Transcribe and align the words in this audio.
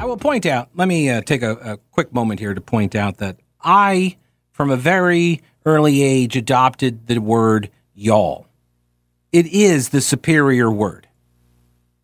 I 0.00 0.06
will 0.06 0.16
point 0.16 0.46
out, 0.46 0.70
let 0.74 0.88
me 0.88 1.10
uh, 1.10 1.20
take 1.20 1.42
a, 1.42 1.52
a 1.56 1.76
quick 1.76 2.10
moment 2.14 2.40
here 2.40 2.54
to 2.54 2.60
point 2.62 2.94
out 2.94 3.18
that 3.18 3.36
I, 3.62 4.16
from 4.50 4.70
a 4.70 4.76
very 4.76 5.42
early 5.66 6.00
age, 6.00 6.36
adopted 6.36 7.06
the 7.06 7.18
word 7.18 7.68
y'all. 7.94 8.46
It 9.30 9.46
is 9.48 9.90
the 9.90 10.00
superior 10.00 10.70
word. 10.70 11.06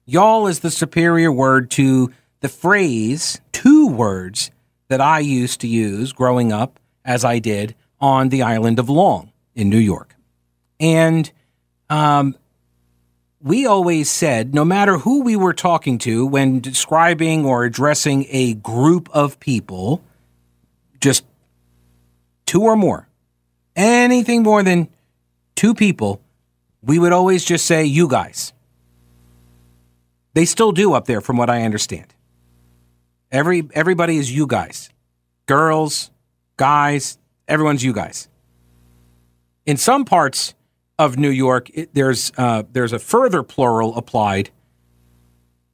Y'all 0.04 0.46
is 0.46 0.60
the 0.60 0.70
superior 0.70 1.32
word 1.32 1.70
to 1.70 2.12
the 2.40 2.50
phrase, 2.50 3.40
two 3.52 3.88
words 3.88 4.50
that 4.88 5.00
I 5.00 5.20
used 5.20 5.62
to 5.62 5.66
use 5.66 6.12
growing 6.12 6.52
up, 6.52 6.78
as 7.02 7.24
I 7.24 7.38
did 7.38 7.74
on 7.98 8.28
the 8.28 8.42
island 8.42 8.78
of 8.78 8.90
Long 8.90 9.32
in 9.54 9.70
New 9.70 9.78
York. 9.78 10.14
And 10.78 11.32
um, 11.88 12.36
we 13.42 13.66
always 13.66 14.10
said 14.10 14.54
no 14.54 14.64
matter 14.64 14.98
who 14.98 15.22
we 15.22 15.36
were 15.36 15.52
talking 15.52 15.98
to 15.98 16.26
when 16.26 16.60
describing 16.60 17.44
or 17.44 17.64
addressing 17.64 18.26
a 18.30 18.54
group 18.54 19.08
of 19.12 19.38
people, 19.40 20.02
just 21.00 21.24
two 22.46 22.62
or 22.62 22.76
more, 22.76 23.08
anything 23.74 24.42
more 24.42 24.62
than 24.62 24.88
two 25.54 25.74
people, 25.74 26.20
we 26.82 26.98
would 26.98 27.12
always 27.12 27.44
just 27.44 27.66
say, 27.66 27.84
you 27.84 28.08
guys. 28.08 28.52
They 30.34 30.44
still 30.44 30.72
do 30.72 30.92
up 30.92 31.06
there, 31.06 31.20
from 31.20 31.36
what 31.36 31.48
I 31.48 31.62
understand. 31.62 32.14
Every 33.32 33.68
everybody 33.72 34.18
is 34.18 34.30
you 34.30 34.46
guys, 34.46 34.90
girls, 35.46 36.10
guys, 36.56 37.18
everyone's 37.48 37.82
you 37.82 37.92
guys. 37.92 38.28
In 39.64 39.76
some 39.76 40.04
parts 40.04 40.54
of 40.98 41.18
New 41.18 41.30
York, 41.30 41.70
it, 41.74 41.94
there's 41.94 42.32
uh, 42.36 42.62
there's 42.72 42.92
a 42.92 42.98
further 42.98 43.42
plural 43.42 43.96
applied, 43.96 44.50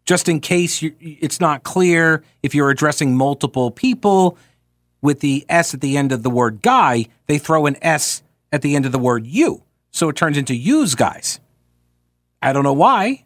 just 0.05 0.29
in 0.29 0.41
case 0.41 0.83
you, 0.83 0.95
it's 1.01 1.41
not 1.41 1.63
clear 1.63 2.25
if 2.43 2.55
you're 2.55 2.71
addressing 2.71 3.17
multiple 3.17 3.71
people. 3.71 4.39
With 5.01 5.19
the 5.19 5.45
S 5.49 5.75
at 5.75 5.81
the 5.81 5.97
end 5.97 6.13
of 6.13 6.23
the 6.23 6.31
word 6.31 6.63
guy, 6.63 7.07
they 7.27 7.37
throw 7.37 7.67
an 7.67 7.77
S 7.83 8.23
at 8.53 8.63
the 8.63 8.77
end 8.77 8.87
of 8.87 8.93
the 8.93 9.01
word 9.01 9.27
you, 9.27 9.65
so 9.91 10.09
it 10.09 10.15
turns 10.15 10.39
into 10.39 10.55
use 10.55 10.95
guys. 10.95 11.41
I 12.41 12.53
don't 12.53 12.63
know 12.63 12.73
why. 12.73 13.25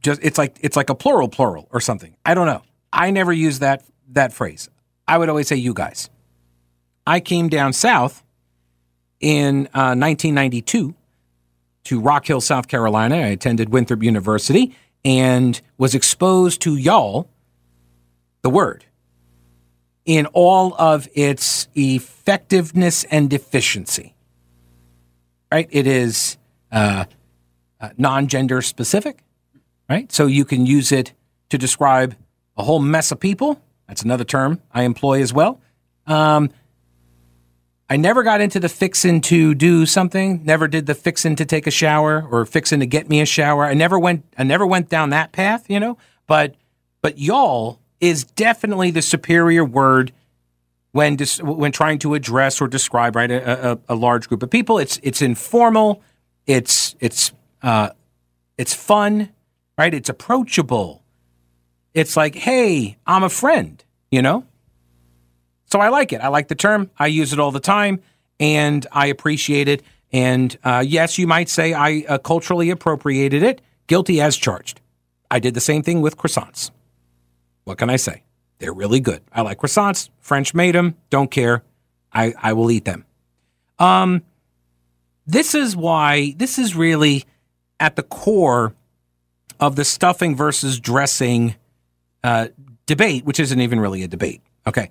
Just 0.00 0.20
it's 0.22 0.38
like 0.38 0.58
it's 0.60 0.76
like 0.76 0.90
a 0.90 0.94
plural 0.94 1.28
plural 1.28 1.68
or 1.72 1.80
something. 1.80 2.16
I 2.24 2.34
don't 2.34 2.46
know. 2.46 2.62
I 2.92 3.10
never 3.10 3.32
use 3.32 3.60
that 3.60 3.84
that 4.10 4.32
phrase. 4.32 4.68
I 5.08 5.18
would 5.18 5.28
always 5.28 5.48
say 5.48 5.56
you 5.56 5.74
guys. 5.74 6.08
I 7.04 7.18
came 7.18 7.48
down 7.48 7.72
south 7.72 8.22
in 9.22 9.68
uh, 9.68 9.96
1992 9.96 10.94
to 11.84 12.00
Rock 12.00 12.26
Hill, 12.26 12.40
South 12.42 12.68
Carolina. 12.68 13.16
I 13.16 13.28
attended 13.28 13.70
Winthrop 13.70 14.02
University 14.02 14.76
and 15.04 15.58
was 15.78 15.94
exposed 15.94 16.60
to 16.62 16.76
y'all, 16.76 17.28
the 18.42 18.50
word, 18.50 18.84
in 20.04 20.26
all 20.26 20.74
of 20.74 21.08
its 21.14 21.68
effectiveness 21.74 23.04
and 23.04 23.32
efficiency. 23.32 24.14
Right? 25.50 25.68
It 25.70 25.86
is 25.86 26.36
uh, 26.70 27.04
uh, 27.80 27.90
non 27.96 28.26
gender 28.26 28.62
specific, 28.62 29.22
right? 29.88 30.10
So 30.10 30.26
you 30.26 30.44
can 30.44 30.66
use 30.66 30.92
it 30.92 31.12
to 31.50 31.58
describe 31.58 32.16
a 32.56 32.62
whole 32.62 32.80
mess 32.80 33.12
of 33.12 33.20
people. 33.20 33.60
That's 33.86 34.02
another 34.02 34.24
term 34.24 34.60
I 34.72 34.84
employ 34.84 35.20
as 35.20 35.32
well. 35.32 35.60
Um, 36.06 36.50
I 37.92 37.96
never 37.96 38.22
got 38.22 38.40
into 38.40 38.58
the 38.58 38.70
fixin' 38.70 39.20
to 39.20 39.54
do 39.54 39.84
something. 39.84 40.42
Never 40.44 40.66
did 40.66 40.86
the 40.86 40.94
fixin' 40.94 41.36
to 41.36 41.44
take 41.44 41.66
a 41.66 41.70
shower 41.70 42.26
or 42.26 42.46
fixin' 42.46 42.80
to 42.80 42.86
get 42.86 43.06
me 43.06 43.20
a 43.20 43.26
shower. 43.26 43.66
I 43.66 43.74
never 43.74 43.98
went. 43.98 44.24
I 44.38 44.44
never 44.44 44.66
went 44.66 44.88
down 44.88 45.10
that 45.10 45.32
path, 45.32 45.68
you 45.68 45.78
know. 45.78 45.98
But 46.26 46.54
but 47.02 47.18
y'all 47.18 47.80
is 48.00 48.24
definitely 48.24 48.92
the 48.92 49.02
superior 49.02 49.62
word 49.62 50.10
when 50.92 51.16
dis, 51.16 51.42
when 51.42 51.70
trying 51.70 51.98
to 51.98 52.14
address 52.14 52.62
or 52.62 52.66
describe 52.66 53.14
right 53.14 53.30
a, 53.30 53.72
a, 53.72 53.78
a, 53.90 53.94
large 53.94 54.26
group 54.26 54.42
of 54.42 54.48
people. 54.48 54.78
It's 54.78 54.98
it's 55.02 55.20
informal. 55.20 56.02
It's 56.46 56.96
it's 56.98 57.30
uh, 57.62 57.90
it's 58.56 58.72
fun, 58.72 59.28
right? 59.76 59.92
It's 59.92 60.08
approachable. 60.08 61.02
It's 61.92 62.16
like, 62.16 62.36
hey, 62.36 62.96
I'm 63.06 63.22
a 63.22 63.28
friend, 63.28 63.84
you 64.10 64.22
know. 64.22 64.46
So 65.72 65.80
I 65.80 65.88
like 65.88 66.12
it. 66.12 66.20
I 66.20 66.28
like 66.28 66.48
the 66.48 66.54
term. 66.54 66.90
I 66.98 67.06
use 67.06 67.32
it 67.32 67.38
all 67.38 67.50
the 67.50 67.58
time, 67.58 68.02
and 68.38 68.86
I 68.92 69.06
appreciate 69.06 69.68
it. 69.68 69.82
And 70.12 70.54
uh, 70.62 70.84
yes, 70.86 71.16
you 71.16 71.26
might 71.26 71.48
say 71.48 71.72
I 71.72 72.04
uh, 72.06 72.18
culturally 72.18 72.68
appropriated 72.68 73.42
it. 73.42 73.62
Guilty 73.86 74.20
as 74.20 74.36
charged. 74.36 74.82
I 75.30 75.38
did 75.38 75.54
the 75.54 75.62
same 75.62 75.82
thing 75.82 76.02
with 76.02 76.18
croissants. 76.18 76.70
What 77.64 77.78
can 77.78 77.88
I 77.88 77.96
say? 77.96 78.22
They're 78.58 78.74
really 78.74 79.00
good. 79.00 79.22
I 79.32 79.40
like 79.40 79.60
croissants. 79.60 80.10
French 80.20 80.52
made 80.52 80.74
them. 80.74 80.94
Don't 81.08 81.30
care. 81.30 81.62
I, 82.12 82.34
I 82.36 82.52
will 82.52 82.70
eat 82.70 82.84
them. 82.84 83.06
Um, 83.78 84.24
this 85.26 85.54
is 85.54 85.74
why, 85.74 86.34
this 86.36 86.58
is 86.58 86.76
really 86.76 87.24
at 87.80 87.96
the 87.96 88.02
core 88.02 88.74
of 89.58 89.76
the 89.76 89.86
stuffing 89.86 90.36
versus 90.36 90.78
dressing 90.78 91.54
uh, 92.22 92.48
debate, 92.84 93.24
which 93.24 93.40
isn't 93.40 93.62
even 93.62 93.80
really 93.80 94.02
a 94.02 94.08
debate. 94.08 94.42
Okay. 94.66 94.90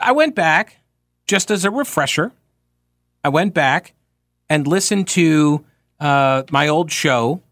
I 0.00 0.12
went 0.12 0.34
back 0.34 0.78
just 1.26 1.50
as 1.50 1.64
a 1.64 1.70
refresher. 1.70 2.32
I 3.24 3.28
went 3.28 3.54
back 3.54 3.94
and 4.48 4.66
listened 4.66 5.08
to 5.08 5.64
uh, 6.00 6.42
my 6.50 6.68
old 6.68 6.90
show, 6.90 7.42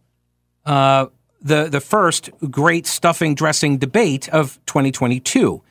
uh, 0.67 1.07
the 1.41 1.69
the 1.69 1.81
first 1.81 2.31
great 2.51 2.87
stuffing 2.87 3.35
dressing 3.35 3.79
debate 3.79 4.29
of 4.29 4.59
2022, 4.67 5.63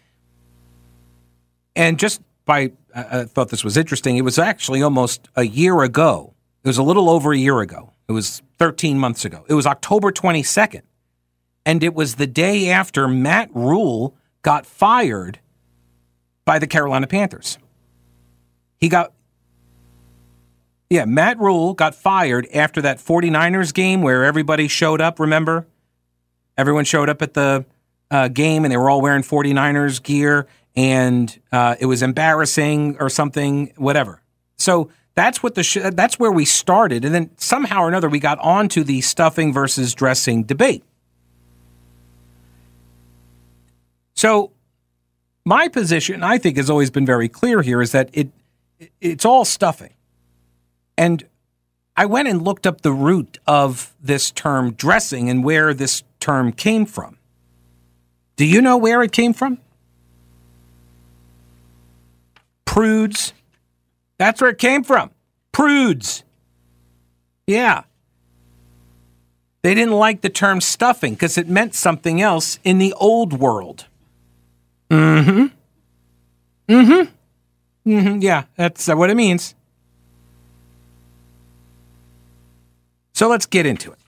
and 1.75 1.99
just 1.99 2.21
by 2.45 2.71
I 2.95 3.25
thought 3.25 3.49
this 3.49 3.63
was 3.63 3.77
interesting. 3.77 4.17
It 4.17 4.23
was 4.23 4.39
actually 4.39 4.81
almost 4.81 5.27
a 5.35 5.43
year 5.43 5.81
ago. 5.83 6.33
It 6.63 6.67
was 6.67 6.77
a 6.77 6.83
little 6.83 7.09
over 7.09 7.31
a 7.33 7.37
year 7.37 7.59
ago. 7.59 7.93
It 8.07 8.13
was 8.13 8.41
13 8.57 8.97
months 8.97 9.23
ago. 9.23 9.45
It 9.47 9.53
was 9.53 9.67
October 9.67 10.11
22nd, 10.11 10.81
and 11.65 11.83
it 11.83 11.93
was 11.93 12.15
the 12.15 12.25
day 12.27 12.69
after 12.69 13.07
Matt 13.07 13.49
Rhule 13.53 14.15
got 14.41 14.65
fired 14.65 15.39
by 16.49 16.57
the 16.57 16.65
Carolina 16.65 17.05
Panthers. 17.05 17.59
He 18.79 18.89
got, 18.89 19.13
yeah, 20.89 21.05
Matt 21.05 21.37
Rhule 21.37 21.75
got 21.75 21.93
fired 21.93 22.47
after 22.51 22.81
that 22.81 22.97
49ers 22.97 23.71
game 23.71 24.01
where 24.01 24.25
everybody 24.25 24.67
showed 24.67 24.99
up, 24.99 25.19
remember? 25.19 25.67
Everyone 26.57 26.85
showed 26.85 27.07
up 27.07 27.21
at 27.21 27.35
the 27.35 27.67
uh, 28.09 28.29
game 28.29 28.65
and 28.65 28.71
they 28.71 28.77
were 28.77 28.89
all 28.89 28.99
wearing 28.99 29.21
49ers 29.21 30.01
gear 30.01 30.47
and 30.75 31.39
uh, 31.51 31.75
it 31.79 31.85
was 31.85 32.01
embarrassing 32.01 32.97
or 32.99 33.09
something, 33.09 33.71
whatever. 33.77 34.23
So 34.57 34.89
that's 35.13 35.43
what 35.43 35.53
the 35.53 35.61
sh- 35.61 35.91
that's 35.93 36.17
where 36.17 36.31
we 36.31 36.45
started, 36.45 37.05
and 37.05 37.13
then 37.13 37.29
somehow 37.37 37.81
or 37.81 37.89
another 37.89 38.09
we 38.09 38.19
got 38.19 38.39
onto 38.39 38.83
the 38.83 39.01
stuffing 39.01 39.53
versus 39.53 39.93
dressing 39.93 40.45
debate. 40.45 40.83
So 44.15 44.53
my 45.49 45.67
position, 45.67 46.23
I 46.23 46.37
think, 46.37 46.57
has 46.57 46.69
always 46.69 46.91
been 46.91 47.07
very 47.07 47.27
clear 47.27 47.63
here 47.63 47.81
is 47.81 47.91
that 47.91 48.09
it 48.13 48.29
it's 49.01 49.25
all 49.25 49.43
stuffing. 49.43 49.93
And 50.95 51.25
I 51.97 52.05
went 52.05 52.27
and 52.27 52.43
looked 52.43 52.67
up 52.67 52.81
the 52.81 52.93
root 52.93 53.39
of 53.47 53.93
this 53.99 54.29
term 54.29 54.73
dressing 54.73 55.27
and 55.27 55.43
where 55.43 55.73
this 55.73 56.03
term 56.19 56.51
came 56.51 56.85
from. 56.85 57.17
Do 58.35 58.45
you 58.45 58.61
know 58.61 58.77
where 58.77 59.01
it 59.01 59.11
came 59.11 59.33
from? 59.33 59.57
Prudes. 62.65 63.33
That's 64.19 64.39
where 64.39 64.51
it 64.51 64.59
came 64.59 64.83
from. 64.83 65.09
Prudes. 65.51 66.23
Yeah. 67.47 67.83
They 69.63 69.73
didn't 69.73 69.95
like 69.95 70.21
the 70.21 70.29
term 70.29 70.61
stuffing 70.61 71.15
because 71.15 71.39
it 71.39 71.49
meant 71.49 71.73
something 71.73 72.21
else 72.21 72.59
in 72.63 72.77
the 72.77 72.93
old 72.93 73.33
world. 73.33 73.87
Mm-hmm. 74.89 75.45
Mm-hmm. 76.67 77.89
Mm-hmm. 77.89 78.21
Yeah, 78.21 78.43
that's 78.55 78.87
what 78.87 79.09
it 79.09 79.15
means. 79.15 79.55
So 83.13 83.27
let's 83.27 83.45
get 83.45 83.65
into 83.65 83.91
it. 83.91 83.99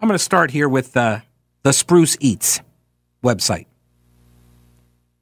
I'm 0.00 0.08
going 0.08 0.18
to 0.18 0.18
start 0.18 0.50
here 0.50 0.68
with 0.68 0.96
uh, 0.96 1.20
the 1.62 1.72
Spruce 1.72 2.16
Eats 2.20 2.60
website. 3.22 3.66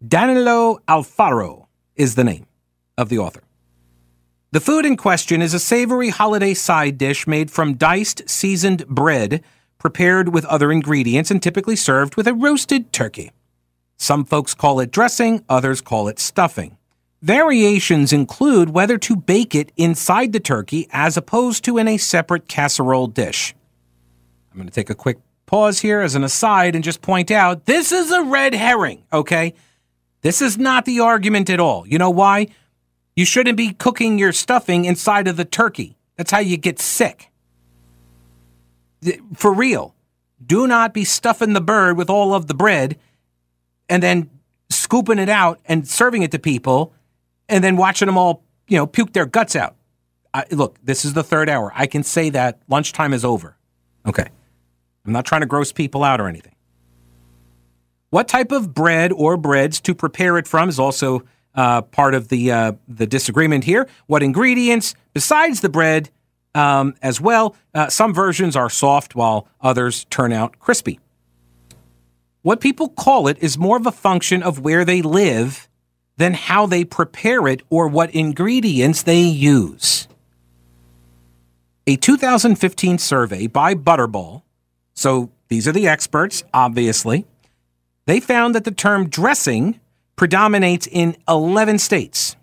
Danilo 0.06 0.80
Alfaro 0.88 1.66
is 1.94 2.16
the 2.16 2.24
name 2.24 2.46
of 2.98 3.08
the 3.08 3.18
author. 3.18 3.42
The 4.50 4.60
food 4.60 4.84
in 4.84 4.96
question 4.96 5.40
is 5.40 5.54
a 5.54 5.60
savory 5.60 6.10
holiday 6.10 6.52
side 6.52 6.98
dish 6.98 7.26
made 7.26 7.50
from 7.50 7.74
diced 7.74 8.28
seasoned 8.28 8.86
bread 8.86 9.42
prepared 9.78 10.28
with 10.34 10.44
other 10.46 10.70
ingredients 10.70 11.30
and 11.30 11.42
typically 11.42 11.76
served 11.76 12.16
with 12.16 12.26
a 12.26 12.34
roasted 12.34 12.92
turkey. 12.92 13.30
Some 14.02 14.25
folks 14.25 14.52
call 14.52 14.81
it 14.81 14.90
dressing, 14.90 15.44
others 15.49 15.81
call 15.81 16.08
it 16.08 16.19
stuffing. 16.19 16.76
Variations 17.22 18.12
include 18.12 18.70
whether 18.70 18.99
to 18.99 19.14
bake 19.14 19.54
it 19.54 19.70
inside 19.76 20.32
the 20.32 20.40
turkey 20.40 20.88
as 20.90 21.16
opposed 21.16 21.64
to 21.66 21.78
in 21.78 21.87
a 21.87 21.99
separate 21.99 22.49
casserole 22.49 23.06
dish. 23.06 23.54
I'm 24.50 24.58
going 24.58 24.66
to 24.66 24.75
take 24.75 24.90
a 24.90 24.96
quick 24.96 25.19
pause 25.46 25.78
here 25.78 26.00
as 26.00 26.16
an 26.16 26.25
aside 26.25 26.75
and 26.75 26.82
just 26.82 27.00
point 27.00 27.31
out 27.31 27.66
this 27.66 27.93
is 27.93 28.10
a 28.10 28.25
red 28.25 28.54
herring, 28.54 29.04
okay? 29.12 29.54
This 30.22 30.43
is 30.43 30.58
not 30.58 30.84
the 30.84 30.99
argument 30.99 31.49
at 31.49 31.60
all. 31.60 31.87
You 31.87 31.99
know 31.99 32.10
why? 32.10 32.49
You 33.14 33.25
shouldn't 33.25 33.56
be 33.56 33.72
cooking 33.72 34.19
your 34.19 34.32
stuffing 34.32 34.84
inside 34.84 35.28
of 35.28 35.37
the 35.37 35.44
turkey. 35.44 35.96
That's 36.16 36.32
how 36.32 36.40
you 36.40 36.56
get 36.56 36.81
sick. 36.81 37.31
For 39.37 39.54
real. 39.54 39.94
Do 40.44 40.66
not 40.66 40.93
be 40.93 41.04
stuffing 41.04 41.52
the 41.52 41.60
bird 41.60 41.96
with 41.96 42.10
all 42.10 42.34
of 42.34 42.49
the 42.49 42.54
bread 42.54 42.99
and 43.88 44.02
then 44.02 44.31
scooping 44.70 45.19
it 45.19 45.29
out 45.29 45.61
and 45.67 45.87
serving 45.87 46.23
it 46.23 46.31
to 46.31 46.38
people 46.38 46.93
and 47.49 47.62
then 47.62 47.76
watching 47.76 48.06
them 48.06 48.17
all, 48.17 48.43
you 48.69 48.76
know, 48.76 48.87
puke 48.87 49.12
their 49.12 49.26
guts 49.26 49.55
out. 49.55 49.76
I, 50.34 50.44
look, 50.50 50.79
this 50.82 51.05
is 51.05 51.12
the 51.12 51.23
third 51.23 51.49
hour. 51.49 51.73
I 51.75 51.87
can 51.87 52.02
say 52.02 52.31
that 52.31 52.61
lunchtime 52.69 53.12
is 53.12 53.25
over. 53.25 53.56
Okay. 54.06 54.29
I'm 55.05 55.12
not 55.12 55.26
trying 55.26 55.43
to 55.43 55.46
gross 55.46 55.73
people 55.73 56.05
out 56.05 56.20
or 56.20 56.29
anything. 56.29 56.55
What 58.11 58.29
type 58.29 58.52
of 58.52 58.75
bread 58.75 59.12
or 59.12 59.37
breads 59.37 59.81
to 59.82 59.94
prepare 59.94 60.38
it 60.38 60.46
from 60.46 60.69
is 60.69 60.78
also 60.78 61.23
uh, 61.55 61.82
part 61.82 62.14
of 62.14 62.28
the 62.28 62.52
uh, 62.52 62.73
the 62.88 63.06
disagreement 63.06 63.64
here. 63.64 63.88
What 64.06 64.23
ingredients 64.23 64.94
besides 65.12 65.61
the 65.61 65.69
bread 65.69 66.11
um, 66.55 66.94
as 67.02 67.20
well? 67.20 67.56
Uh, 67.75 67.88
some 67.88 68.14
versions 68.14 68.56
are 68.56 68.70
soft, 68.70 69.14
while 69.14 69.49
others 69.61 70.05
turn 70.11 70.32
out 70.32 70.58
crispy. 70.58 71.00
What 72.42 72.60
people 72.60 72.88
call 72.88 73.28
it 73.28 73.38
is 73.40 73.56
more 73.56 73.76
of 73.76 73.86
a 73.86 73.92
function 73.92 74.42
of 74.42 74.58
where 74.58 74.84
they 74.84 75.00
live 75.00 75.68
than 76.16 76.34
how 76.34 76.66
they 76.66 76.84
prepare 76.84 77.46
it 77.46 77.62
or 77.70 77.86
what 77.86 78.14
ingredients 78.14 79.02
they 79.02 79.20
use. 79.20 80.08
A 81.86 81.96
2015 81.96 82.98
survey 82.98 83.46
by 83.46 83.74
Butterball, 83.74 84.42
so 84.94 85.30
these 85.48 85.66
are 85.68 85.72
the 85.72 85.88
experts, 85.88 86.42
obviously, 86.52 87.26
they 88.06 88.18
found 88.18 88.54
that 88.54 88.64
the 88.64 88.70
term 88.72 89.08
dressing 89.08 89.80
predominates 90.16 90.88
in 90.90 91.16
11 91.28 91.78
states. 91.78 92.36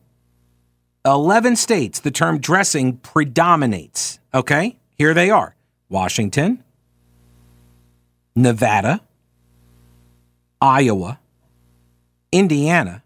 11 1.06 1.56
states, 1.58 2.00
the 2.00 2.12
term 2.12 2.40
dressing 2.40 2.98
predominates. 2.98 4.20
Okay, 4.34 4.78
here 4.98 5.14
they 5.14 5.30
are 5.30 5.56
Washington, 5.90 6.64
Nevada, 8.36 9.02
Iowa, 10.62 11.20
Indiana, 12.32 13.04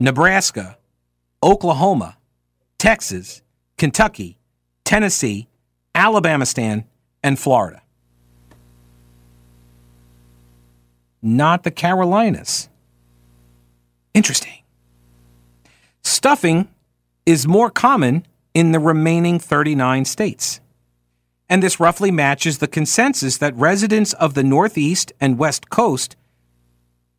Nebraska, 0.00 0.78
Oklahoma, 1.42 2.16
Texas, 2.78 3.42
Kentucky, 3.76 4.38
Tennessee, 4.84 5.48
Alabamistan, 5.94 6.84
and 7.22 7.38
Florida. 7.38 7.82
Not 11.22 11.64
the 11.64 11.70
Carolinas. 11.70 12.68
Interesting. 14.14 14.62
Stuffing 16.02 16.68
is 17.26 17.46
more 17.46 17.70
common 17.70 18.26
in 18.54 18.72
the 18.72 18.78
remaining 18.78 19.38
39 19.38 20.04
states. 20.04 20.60
And 21.48 21.62
this 21.62 21.80
roughly 21.80 22.10
matches 22.10 22.58
the 22.58 22.68
consensus 22.68 23.38
that 23.38 23.54
residents 23.56 24.12
of 24.14 24.34
the 24.34 24.44
Northeast 24.44 25.12
and 25.20 25.38
West 25.38 25.70
Coast 25.70 26.16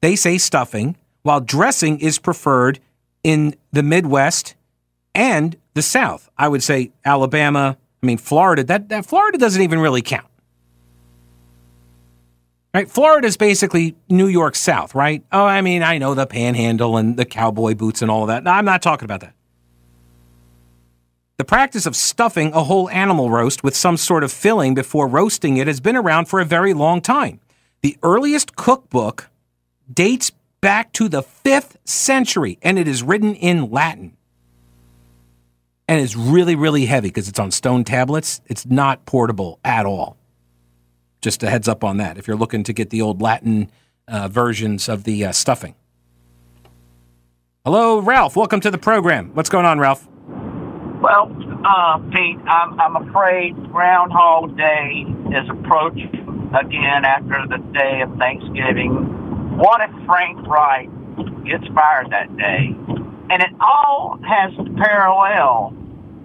they 0.01 0.16
say 0.16 0.38
stuffing 0.38 0.96
while 1.24 1.42
dressing 1.42 2.00
is 2.00 2.19
preferred 2.19 2.80
in 3.24 3.56
the 3.72 3.84
Midwest 3.84 4.56
and 5.13 5.57
the 5.74 5.81
South. 5.81 6.30
I 6.38 6.48
would 6.48 6.63
say 6.63 6.92
Alabama, 7.04 7.78
I 8.01 8.06
mean 8.06 8.18
Florida, 8.18 8.63
that, 8.66 8.90
that 8.90 9.06
Florida 9.06 9.38
doesn't 9.38 9.62
even 9.62 9.80
really 9.80 10.01
count. 10.01 10.25
Right? 12.74 12.90
Florida 12.90 13.28
is 13.28 13.36
basically 13.36 13.96
New 14.10 14.28
York 14.28 14.56
South, 14.56 14.94
right? 14.94 15.24
Oh, 15.31 15.44
I 15.44 15.62
mean, 15.62 15.81
I 15.81 15.98
know 15.98 16.13
the 16.13 16.28
panhandle 16.28 16.98
and 16.98 17.18
the 17.18 17.25
cowboy 17.25 17.74
boots 17.74 18.04
and 18.04 18.12
all 18.12 18.28
that. 18.28 18.44
No, 18.44 18.51
I'm 18.51 18.66
not 18.66 18.84
talking 18.84 19.06
about 19.06 19.22
that. 19.22 19.34
The 21.38 21.46
practice 21.46 21.86
of 21.86 21.96
stuffing 21.96 22.54
a 22.54 22.63
whole 22.63 22.90
animal 22.90 23.31
roast 23.31 23.63
with 23.63 23.75
some 23.75 23.98
sort 23.98 24.24
of 24.24 24.31
filling 24.31 24.75
before 24.75 25.07
roasting 25.07 25.57
it 25.57 25.68
has 25.68 25.80
been 25.80 25.96
around 25.96 26.25
for 26.25 26.40
a 26.40 26.46
very 26.46 26.74
long 26.74 27.01
time. 27.01 27.40
The 27.81 27.98
earliest 28.04 28.56
cookbook 28.56 29.28
dates 29.94 30.31
back 30.62 30.91
to 30.94 31.09
the 31.09 31.24
5th 31.24 31.75
century 31.86 32.57
and 32.62 32.77
it 32.77 32.88
is 32.88 33.03
written 33.03 33.36
in 33.36 33.69
Latin. 33.69 34.15
And 35.88 36.00
it's 36.00 36.15
really, 36.15 36.56
really 36.56 36.86
heavy 36.86 37.07
because 37.07 37.27
it's 37.27 37.39
on 37.39 37.50
stone 37.51 37.83
tablets. 37.83 38.41
It's 38.45 38.65
not 38.65 39.06
portable 39.06 39.59
at 39.63 39.86
all. 39.86 40.18
Just 41.21 41.41
a 41.41 41.50
heads 41.50 41.68
up 41.68 41.83
on 41.83 41.97
that 41.97 42.18
if 42.18 42.27
you're 42.27 42.38
looking 42.38 42.63
to 42.63 42.74
get 42.74 42.91
the 42.91 43.01
old 43.01 43.21
Latin 43.21 43.71
uh, 44.07 44.27
versions 44.27 44.88
of 44.88 45.03
the 45.03 45.25
uh, 45.25 45.31
stuffing. 45.31 45.75
Hello, 47.65 48.00
Ralph. 48.00 48.36
Welcome 48.36 48.62
to 48.62 48.71
the 48.71 48.77
program. 48.77 49.31
What's 49.33 49.50
going 49.50 49.65
on, 49.65 49.80
Ralph? 49.80 50.07
Well, 51.01 51.31
uh, 51.65 51.97
Pete, 52.12 52.38
I'm, 52.45 52.80
I'm 52.80 53.09
afraid 53.09 53.56
Groundhog 53.71 54.57
Day 54.57 55.06
is 55.31 55.50
approaching 55.50 56.51
again 56.57 57.06
after 57.06 57.45
the 57.47 57.57
day 57.74 58.01
of 58.01 58.18
Thanksgiving 58.18 59.28
what 59.59 59.81
if 59.81 60.06
Frank 60.06 60.47
Reich 60.47 60.89
gets 61.44 61.67
fired 61.75 62.09
that 62.11 62.35
day? 62.38 62.73
And 63.29 63.44
it 63.44 63.51
all 63.59 64.17
has 64.25 64.53
parallel 64.77 65.75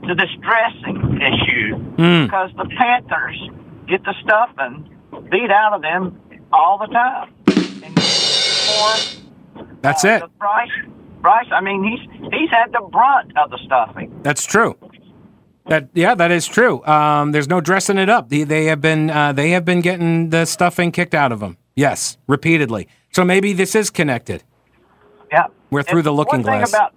to 0.07 0.15
this 0.15 0.31
dressing 0.41 1.21
issue 1.21 1.77
mm. 1.97 2.27
because 2.27 2.51
the 2.57 2.67
Panthers 2.79 3.51
get 3.89 4.05
the 4.05 4.15
stuffing 4.23 4.89
beat 5.31 5.51
out 5.51 5.75
of 5.75 5.83
them 5.83 6.21
all 6.53 6.79
the 6.79 6.87
time. 6.87 7.35
And 7.83 8.01
for, 8.01 9.77
That's 9.83 10.05
uh, 10.05 10.09
it. 10.09 10.39
Bryce, 10.39 10.71
Bryce, 11.21 11.49
I 11.51 11.61
mean, 11.61 11.83
he's 11.83 12.31
he's 12.33 12.51
had 12.51 12.73
the 12.73 12.87
brunt 12.91 13.37
of 13.37 13.51
the 13.51 13.59
stuffing. 13.65 14.21
That's 14.23 14.45
true. 14.45 14.77
That 15.67 15.89
yeah, 15.95 16.15
that 16.15 16.31
is 16.31 16.47
true. 16.47 16.85
Um, 16.85 17.33
there's 17.33 17.49
no 17.49 17.61
dressing 17.61 17.99
it 17.99 18.09
up. 18.09 18.29
They, 18.29 18.45
they 18.45 18.67
have 18.67 18.81
been 18.81 19.11
uh, 19.11 19.33
they 19.33 19.51
have 19.51 19.65
been 19.65 19.81
getting 19.81 20.31
the 20.31 20.45
stuffing 20.45 20.93
kicked 20.93 21.15
out 21.15 21.33
of 21.33 21.41
them. 21.41 21.57
Yes, 21.75 22.19
repeatedly. 22.29 22.89
So 23.15 23.25
maybe 23.25 23.53
this 23.53 23.77
is 23.77 23.91
connected. 23.91 24.43
Yeah. 25.31 25.47
We're 25.71 25.85
through 25.85 25.99
and 25.99 26.07
the 26.07 26.11
looking 26.11 26.43
glass. 26.43 26.71
About, 26.71 26.95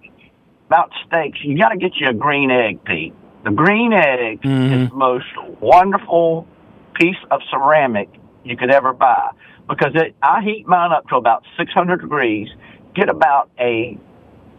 about 0.66 0.90
steaks, 1.06 1.38
you 1.44 1.56
got 1.56 1.68
to 1.68 1.76
get 1.76 1.92
you 1.94 2.08
a 2.08 2.12
green 2.12 2.50
egg, 2.50 2.84
Pete. 2.84 3.14
The 3.44 3.52
green 3.52 3.92
egg 3.92 4.42
mm-hmm. 4.42 4.72
is 4.72 4.88
the 4.90 4.96
most 4.96 5.26
wonderful 5.60 6.48
piece 6.94 7.16
of 7.30 7.40
ceramic 7.52 8.08
you 8.42 8.56
could 8.56 8.72
ever 8.72 8.92
buy 8.92 9.30
because 9.68 9.92
it, 9.94 10.16
I 10.20 10.42
heat 10.42 10.66
mine 10.66 10.90
up 10.90 11.06
to 11.10 11.16
about 11.16 11.44
600 11.56 12.00
degrees, 12.00 12.48
get 12.96 13.08
about 13.08 13.50
a 13.60 13.96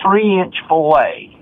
three 0.02 0.40
inch 0.40 0.56
fillet, 0.70 1.38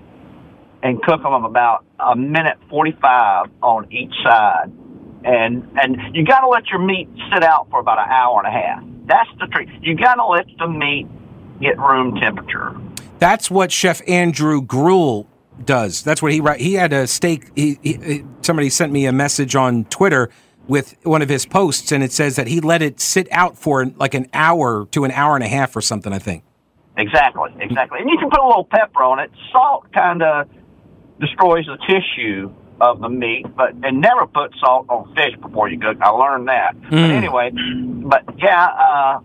and 0.82 1.00
cook 1.00 1.22
them 1.22 1.44
about 1.44 1.84
a 2.00 2.16
minute 2.16 2.58
45 2.68 3.50
on 3.62 3.92
each 3.92 4.14
side. 4.24 4.72
And, 5.24 5.68
and 5.80 6.14
you 6.14 6.24
got 6.24 6.40
to 6.40 6.48
let 6.48 6.68
your 6.68 6.80
meat 6.80 7.08
sit 7.32 7.42
out 7.42 7.68
for 7.70 7.80
about 7.80 7.98
an 7.98 8.10
hour 8.10 8.42
and 8.44 8.46
a 8.46 8.58
half 8.58 8.84
that's 9.08 9.30
the 9.40 9.46
trick. 9.46 9.68
You 9.80 9.96
got 9.96 10.16
to 10.16 10.26
let 10.26 10.46
the 10.58 10.68
meat 10.68 11.08
get 11.60 11.78
room 11.78 12.14
temperature. 12.20 12.76
That's 13.18 13.50
what 13.50 13.72
Chef 13.72 14.00
Andrew 14.06 14.62
Gruel 14.62 15.26
does. 15.64 16.02
That's 16.02 16.22
what 16.22 16.32
he 16.32 16.40
write. 16.40 16.60
He 16.60 16.74
had 16.74 16.92
a 16.92 17.06
steak. 17.06 17.50
He, 17.56 17.78
he, 17.82 18.24
somebody 18.42 18.70
sent 18.70 18.92
me 18.92 19.06
a 19.06 19.12
message 19.12 19.56
on 19.56 19.86
Twitter 19.86 20.30
with 20.68 20.94
one 21.02 21.22
of 21.22 21.28
his 21.28 21.46
posts, 21.46 21.90
and 21.90 22.04
it 22.04 22.12
says 22.12 22.36
that 22.36 22.46
he 22.46 22.60
let 22.60 22.82
it 22.82 23.00
sit 23.00 23.26
out 23.32 23.56
for 23.56 23.86
like 23.96 24.14
an 24.14 24.28
hour 24.32 24.86
to 24.92 25.04
an 25.04 25.10
hour 25.10 25.34
and 25.34 25.42
a 25.42 25.48
half 25.48 25.74
or 25.74 25.80
something. 25.80 26.12
I 26.12 26.18
think. 26.18 26.44
Exactly, 26.96 27.50
exactly. 27.60 28.00
And 28.00 28.10
you 28.10 28.18
can 28.18 28.28
put 28.28 28.40
a 28.40 28.46
little 28.46 28.64
pepper 28.64 29.02
on 29.02 29.18
it. 29.20 29.30
Salt 29.52 29.90
kind 29.92 30.22
of 30.22 30.48
destroys 31.20 31.64
the 31.66 31.78
tissue 31.88 32.52
of 32.80 33.00
the 33.00 33.08
meat, 33.08 33.46
but 33.56 33.74
and 33.82 34.00
never 34.00 34.26
put 34.26 34.54
salt 34.60 34.86
on 34.88 35.14
fish 35.14 35.34
before 35.40 35.68
you 35.68 35.78
cook. 35.78 35.98
I 36.00 36.10
learned 36.10 36.48
that. 36.48 36.76
Mm. 36.76 36.90
But 36.90 37.10
anyway, 37.10 37.50
but 37.54 38.38
yeah, 38.38 38.66
uh, 38.66 39.20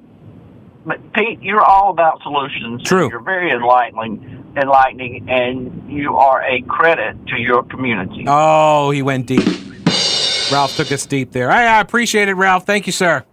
but 0.85 1.13
Pete, 1.13 1.41
you're 1.41 1.63
all 1.63 1.91
about 1.91 2.21
solutions. 2.23 2.83
True. 2.83 3.09
You're 3.09 3.21
very 3.21 3.51
enlightening, 3.51 4.53
enlightening, 4.61 5.29
and 5.29 5.91
you 5.91 6.17
are 6.17 6.43
a 6.43 6.61
credit 6.63 7.15
to 7.27 7.37
your 7.37 7.63
community. 7.63 8.25
Oh, 8.27 8.91
he 8.91 9.01
went 9.01 9.27
deep. 9.27 9.45
Ralph 10.51 10.75
took 10.75 10.91
us 10.91 11.05
deep 11.05 11.31
there. 11.31 11.49
I, 11.49 11.77
I 11.77 11.79
appreciate 11.79 12.27
it, 12.27 12.33
Ralph. 12.33 12.65
Thank 12.65 12.85
you, 12.85 12.91
sir. 12.91 13.23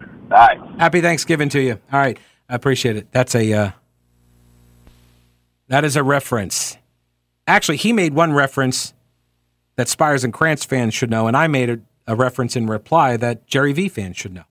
All 0.00 0.38
right. 0.38 0.58
Happy 0.78 1.00
Thanksgiving 1.00 1.48
to 1.50 1.60
you. 1.60 1.78
All 1.92 2.00
right. 2.00 2.18
I 2.48 2.54
appreciate 2.54 2.96
it. 2.96 3.08
That's 3.12 3.34
a 3.34 3.52
uh, 3.52 3.70
that 5.68 5.84
is 5.84 5.96
a 5.96 6.02
reference. 6.02 6.76
Actually, 7.46 7.76
he 7.76 7.92
made 7.92 8.14
one 8.14 8.32
reference 8.32 8.92
that 9.76 9.88
Spires 9.88 10.24
and 10.24 10.32
Krantz 10.32 10.64
fans 10.64 10.94
should 10.94 11.10
know, 11.10 11.26
and 11.26 11.36
I 11.36 11.46
made 11.46 11.70
a, 11.70 11.80
a 12.06 12.16
reference 12.16 12.56
in 12.56 12.66
reply 12.66 13.16
that 13.16 13.46
Jerry 13.46 13.72
V 13.72 13.88
fans 13.88 14.16
should 14.16 14.34
know. 14.34 14.44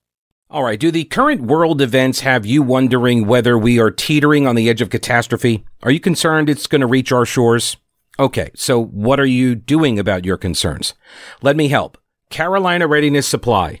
All 0.48 0.62
right. 0.62 0.78
Do 0.78 0.92
the 0.92 1.04
current 1.04 1.42
world 1.42 1.82
events 1.82 2.20
have 2.20 2.46
you 2.46 2.62
wondering 2.62 3.26
whether 3.26 3.58
we 3.58 3.80
are 3.80 3.90
teetering 3.90 4.46
on 4.46 4.54
the 4.54 4.70
edge 4.70 4.80
of 4.80 4.90
catastrophe? 4.90 5.64
Are 5.82 5.90
you 5.90 5.98
concerned 5.98 6.48
it's 6.48 6.68
going 6.68 6.80
to 6.80 6.86
reach 6.86 7.10
our 7.10 7.26
shores? 7.26 7.76
Okay. 8.18 8.50
So 8.54 8.80
what 8.80 9.18
are 9.18 9.26
you 9.26 9.56
doing 9.56 9.98
about 9.98 10.24
your 10.24 10.36
concerns? 10.36 10.94
Let 11.42 11.56
me 11.56 11.68
help. 11.68 11.98
Carolina 12.30 12.86
Readiness 12.86 13.26
Supply 13.26 13.80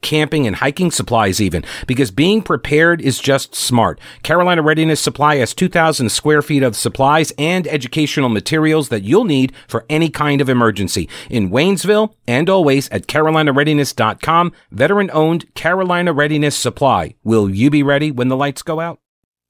camping 0.00 0.46
and 0.46 0.56
hiking 0.56 0.90
supplies 0.90 1.40
even, 1.40 1.64
because 1.86 2.10
being 2.10 2.42
prepared 2.42 3.00
is 3.00 3.18
just 3.18 3.54
smart. 3.54 4.00
Carolina 4.22 4.62
Readiness 4.62 5.00
Supply 5.00 5.36
has 5.36 5.54
2,000 5.54 6.10
square 6.10 6.42
feet 6.42 6.62
of 6.62 6.76
supplies 6.76 7.32
and 7.38 7.66
educational 7.66 8.28
materials 8.28 8.88
that 8.88 9.02
you'll 9.02 9.24
need 9.24 9.52
for 9.68 9.84
any 9.88 10.08
kind 10.08 10.40
of 10.40 10.48
emergency. 10.48 11.08
In 11.30 11.50
Waynesville 11.50 12.14
and 12.26 12.48
always 12.48 12.88
at 12.90 13.06
carolinareadiness.com, 13.06 14.52
veteran 14.70 15.10
owned 15.12 15.54
Carolina 15.54 16.12
Readiness 16.12 16.56
Supply. 16.56 17.14
Will 17.24 17.50
you 17.50 17.70
be 17.70 17.82
ready 17.82 18.10
when 18.10 18.28
the 18.28 18.36
lights 18.36 18.62
go 18.62 18.80
out? 18.80 19.00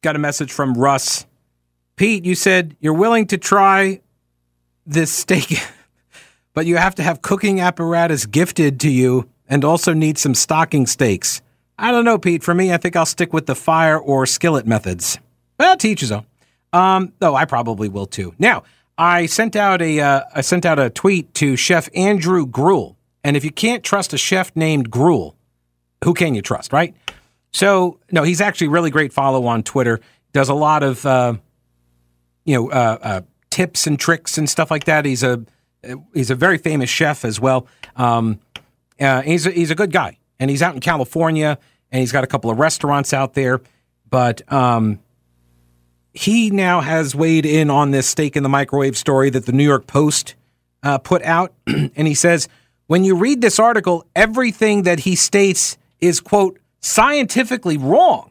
Got 0.02 0.16
a 0.16 0.20
message 0.20 0.52
from 0.52 0.74
Russ. 0.74 1.26
Pete, 1.96 2.24
you 2.24 2.34
said 2.34 2.76
you're 2.80 2.94
willing 2.94 3.26
to 3.28 3.38
try 3.38 4.00
this 4.84 5.10
steak, 5.10 5.58
but 6.54 6.66
you 6.66 6.76
have 6.76 6.94
to 6.96 7.02
have 7.02 7.22
cooking 7.22 7.60
apparatus 7.60 8.26
gifted 8.26 8.80
to 8.80 8.90
you 8.90 9.28
and 9.48 9.64
also 9.64 9.92
need 9.92 10.18
some 10.18 10.34
stocking 10.34 10.86
steaks. 10.86 11.42
I 11.78 11.92
don't 11.92 12.04
know, 12.04 12.18
Pete. 12.18 12.42
For 12.42 12.54
me, 12.54 12.72
I 12.72 12.76
think 12.76 12.96
I'll 12.96 13.06
stick 13.06 13.32
with 13.32 13.46
the 13.46 13.54
fire 13.54 13.98
or 13.98 14.26
skillet 14.26 14.66
methods. 14.66 15.18
Well, 15.58 15.76
teach 15.76 16.10
own. 16.10 16.26
Um, 16.72 17.12
though 17.18 17.34
I 17.34 17.44
probably 17.44 17.88
will 17.88 18.06
too. 18.06 18.34
Now, 18.38 18.64
I 18.98 19.26
sent 19.26 19.56
out 19.56 19.82
a 19.82 20.00
uh, 20.00 20.22
I 20.34 20.40
sent 20.40 20.66
out 20.66 20.78
a 20.78 20.90
tweet 20.90 21.32
to 21.34 21.56
Chef 21.56 21.88
Andrew 21.94 22.46
Gruel, 22.46 22.96
and 23.24 23.36
if 23.36 23.44
you 23.44 23.50
can't 23.50 23.84
trust 23.84 24.12
a 24.12 24.18
chef 24.18 24.54
named 24.56 24.90
Gruel, 24.90 25.36
who 26.04 26.14
can 26.14 26.34
you 26.34 26.42
trust, 26.42 26.72
right? 26.72 26.94
So, 27.52 28.00
no, 28.10 28.22
he's 28.22 28.40
actually 28.40 28.68
really 28.68 28.90
great 28.90 29.12
follow 29.12 29.46
on 29.46 29.62
Twitter. 29.62 30.00
Does 30.32 30.48
a 30.48 30.54
lot 30.54 30.82
of 30.82 31.04
uh, 31.06 31.34
you 32.44 32.54
know 32.54 32.70
uh, 32.70 32.98
uh 33.00 33.20
tips 33.50 33.86
and 33.86 33.98
tricks 33.98 34.36
and 34.36 34.50
stuff 34.50 34.70
like 34.70 34.84
that. 34.84 35.04
He's 35.04 35.22
a 35.22 35.42
he's 36.12 36.30
a 36.30 36.34
very 36.34 36.58
famous 36.58 36.90
chef 36.90 37.24
as 37.24 37.40
well. 37.40 37.66
Um, 37.96 38.40
uh, 39.00 39.22
he's 39.22 39.46
a, 39.46 39.50
he's 39.50 39.70
a 39.70 39.74
good 39.74 39.92
guy, 39.92 40.18
and 40.38 40.50
he's 40.50 40.62
out 40.62 40.74
in 40.74 40.80
California, 40.80 41.58
and 41.90 42.00
he's 42.00 42.12
got 42.12 42.24
a 42.24 42.26
couple 42.26 42.50
of 42.50 42.58
restaurants 42.58 43.12
out 43.12 43.34
there. 43.34 43.60
But 44.08 44.50
um, 44.52 45.00
he 46.12 46.50
now 46.50 46.80
has 46.80 47.14
weighed 47.14 47.46
in 47.46 47.70
on 47.70 47.90
this 47.90 48.06
steak 48.06 48.36
in 48.36 48.42
the 48.42 48.48
microwave 48.48 48.96
story 48.96 49.30
that 49.30 49.46
the 49.46 49.52
New 49.52 49.64
York 49.64 49.86
Post 49.86 50.34
uh, 50.82 50.98
put 50.98 51.22
out, 51.22 51.52
and 51.66 52.06
he 52.06 52.14
says 52.14 52.48
when 52.86 53.04
you 53.04 53.16
read 53.16 53.40
this 53.40 53.58
article, 53.58 54.06
everything 54.14 54.82
that 54.84 55.00
he 55.00 55.16
states 55.16 55.76
is 56.00 56.20
quote 56.20 56.58
scientifically 56.80 57.76
wrong. 57.76 58.30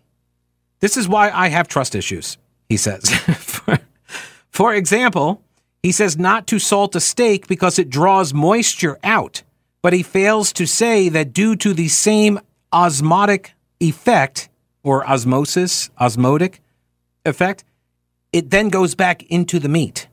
This 0.79 0.97
is 0.97 1.07
why 1.07 1.29
I 1.29 1.49
have 1.49 1.67
trust 1.67 1.95
issues. 1.95 2.37
He 2.69 2.77
says, 2.77 3.09
for, 3.09 3.79
for 4.49 4.73
example, 4.73 5.41
he 5.83 5.91
says 5.91 6.17
not 6.17 6.47
to 6.47 6.59
salt 6.59 6.95
a 6.95 6.99
steak 6.99 7.47
because 7.47 7.77
it 7.77 7.89
draws 7.89 8.33
moisture 8.33 8.97
out 9.03 9.43
but 9.85 9.93
he 9.93 10.01
fails 10.01 10.51
to 10.51 10.65
say 10.65 11.09
that 11.09 11.31
due 11.31 11.55
to 11.55 11.71
the 11.71 11.87
same 11.87 12.39
osmotic 12.73 13.53
effect 13.79 14.49
or 14.81 15.07
osmosis, 15.07 15.91
osmotic 15.99 16.59
effect, 17.23 17.63
it 18.33 18.49
then 18.49 18.69
goes 18.69 18.95
back 18.95 19.21
into 19.29 19.59
the 19.59 19.69
meat. 19.69 20.07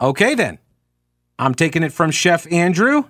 Okay, 0.00 0.34
then. 0.34 0.58
I'm 1.38 1.54
taking 1.54 1.82
it 1.82 1.92
from 1.92 2.12
Chef 2.12 2.50
Andrew. 2.50 3.04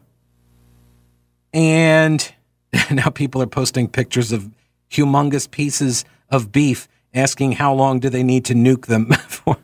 And 1.52 2.28
now 2.90 3.10
people 3.10 3.40
are 3.42 3.46
posting 3.46 3.86
pictures 3.86 4.32
of 4.32 4.50
humongous 4.90 5.48
pieces 5.48 6.04
of 6.28 6.50
beef, 6.50 6.88
asking 7.14 7.52
how 7.52 7.72
long 7.72 8.00
do 8.00 8.10
they 8.10 8.24
need 8.24 8.44
to 8.46 8.54
nuke 8.54 8.86
them 8.86 9.12
for. 9.28 9.58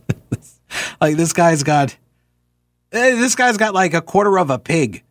like 1.00 1.16
this 1.16 1.32
guy's 1.32 1.62
got 1.62 1.96
Hey, 2.90 3.14
this 3.14 3.34
guy's 3.34 3.56
got 3.56 3.74
like 3.74 3.94
a 3.94 4.00
quarter 4.00 4.38
of 4.38 4.50
a 4.50 4.58
pig. 4.58 5.02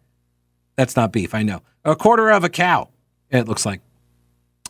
That's 0.75 0.95
not 0.95 1.11
beef, 1.11 1.35
I 1.35 1.43
know. 1.43 1.61
A 1.85 1.95
quarter 1.95 2.29
of 2.29 2.43
a 2.43 2.49
cow, 2.49 2.89
it 3.29 3.47
looks 3.47 3.65
like. 3.65 3.81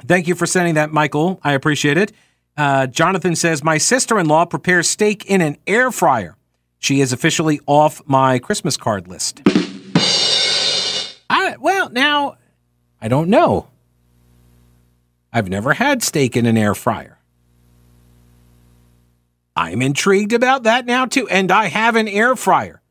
Thank 0.05 0.27
you 0.27 0.35
for 0.35 0.45
sending 0.45 0.75
that, 0.75 0.91
Michael. 0.91 1.39
I 1.43 1.53
appreciate 1.53 1.97
it. 1.97 2.11
Uh, 2.55 2.87
Jonathan 2.87 3.35
says, 3.35 3.63
My 3.63 3.77
sister 3.77 4.19
in 4.19 4.27
law 4.27 4.45
prepares 4.45 4.89
steak 4.89 5.25
in 5.25 5.41
an 5.41 5.57
air 5.65 5.91
fryer. 5.91 6.35
She 6.79 7.01
is 7.01 7.13
officially 7.13 7.59
off 7.65 8.01
my 8.05 8.39
Christmas 8.39 8.77
card 8.77 9.07
list. 9.07 9.41
I, 11.29 11.55
well, 11.59 11.89
now, 11.89 12.37
I 13.01 13.07
don't 13.07 13.29
know. 13.29 13.67
I've 15.31 15.49
never 15.49 15.73
had 15.73 16.03
steak 16.03 16.35
in 16.37 16.45
an 16.45 16.57
air 16.57 16.75
fryer. 16.75 17.17
I'm 19.55 19.81
intrigued 19.81 20.33
about 20.33 20.63
that 20.63 20.85
now, 20.85 21.05
too. 21.05 21.27
And 21.29 21.51
I 21.51 21.65
have 21.65 21.95
an 21.95 22.07
air 22.07 22.35
fryer. 22.35 22.81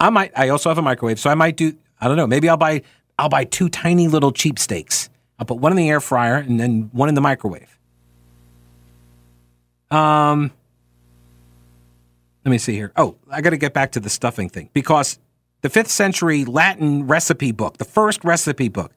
I 0.00 0.10
might. 0.10 0.32
I 0.36 0.48
also 0.50 0.68
have 0.68 0.78
a 0.78 0.82
microwave, 0.82 1.18
so 1.18 1.30
I 1.30 1.34
might 1.34 1.56
do. 1.56 1.76
I 2.00 2.08
don't 2.08 2.16
know. 2.16 2.26
Maybe 2.26 2.48
I'll 2.48 2.56
buy. 2.56 2.82
I'll 3.18 3.28
buy 3.28 3.44
two 3.44 3.68
tiny 3.68 4.08
little 4.08 4.32
cheap 4.32 4.58
steaks. 4.58 5.08
I'll 5.38 5.46
put 5.46 5.58
one 5.58 5.72
in 5.72 5.76
the 5.76 5.88
air 5.88 6.00
fryer 6.00 6.36
and 6.36 6.58
then 6.60 6.90
one 6.92 7.08
in 7.08 7.14
the 7.14 7.20
microwave. 7.20 7.78
Um. 9.90 10.52
Let 12.44 12.50
me 12.50 12.58
see 12.58 12.74
here. 12.74 12.92
Oh, 12.96 13.16
I 13.28 13.40
got 13.40 13.50
to 13.50 13.56
get 13.56 13.74
back 13.74 13.90
to 13.92 14.00
the 14.00 14.08
stuffing 14.08 14.48
thing 14.48 14.70
because 14.72 15.18
the 15.62 15.68
fifth 15.68 15.90
century 15.90 16.44
Latin 16.44 17.08
recipe 17.08 17.50
book, 17.50 17.78
the 17.78 17.84
first 17.84 18.22
recipe 18.24 18.68
book, 18.68 18.92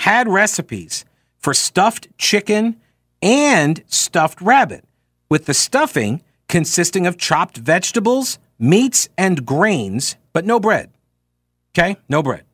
had 0.00 0.26
recipes 0.26 1.04
for 1.38 1.52
stuffed 1.52 2.08
chicken 2.16 2.80
and 3.20 3.82
stuffed 3.88 4.40
rabbit, 4.40 4.84
with 5.28 5.44
the 5.44 5.52
stuffing 5.52 6.22
consisting 6.48 7.06
of 7.06 7.18
chopped 7.18 7.58
vegetables, 7.58 8.38
meats, 8.58 9.08
and 9.18 9.44
grains 9.44 10.16
but 10.38 10.46
no 10.46 10.60
bread. 10.60 10.92
Okay? 11.72 11.96
No 12.08 12.22
bread. 12.22 12.44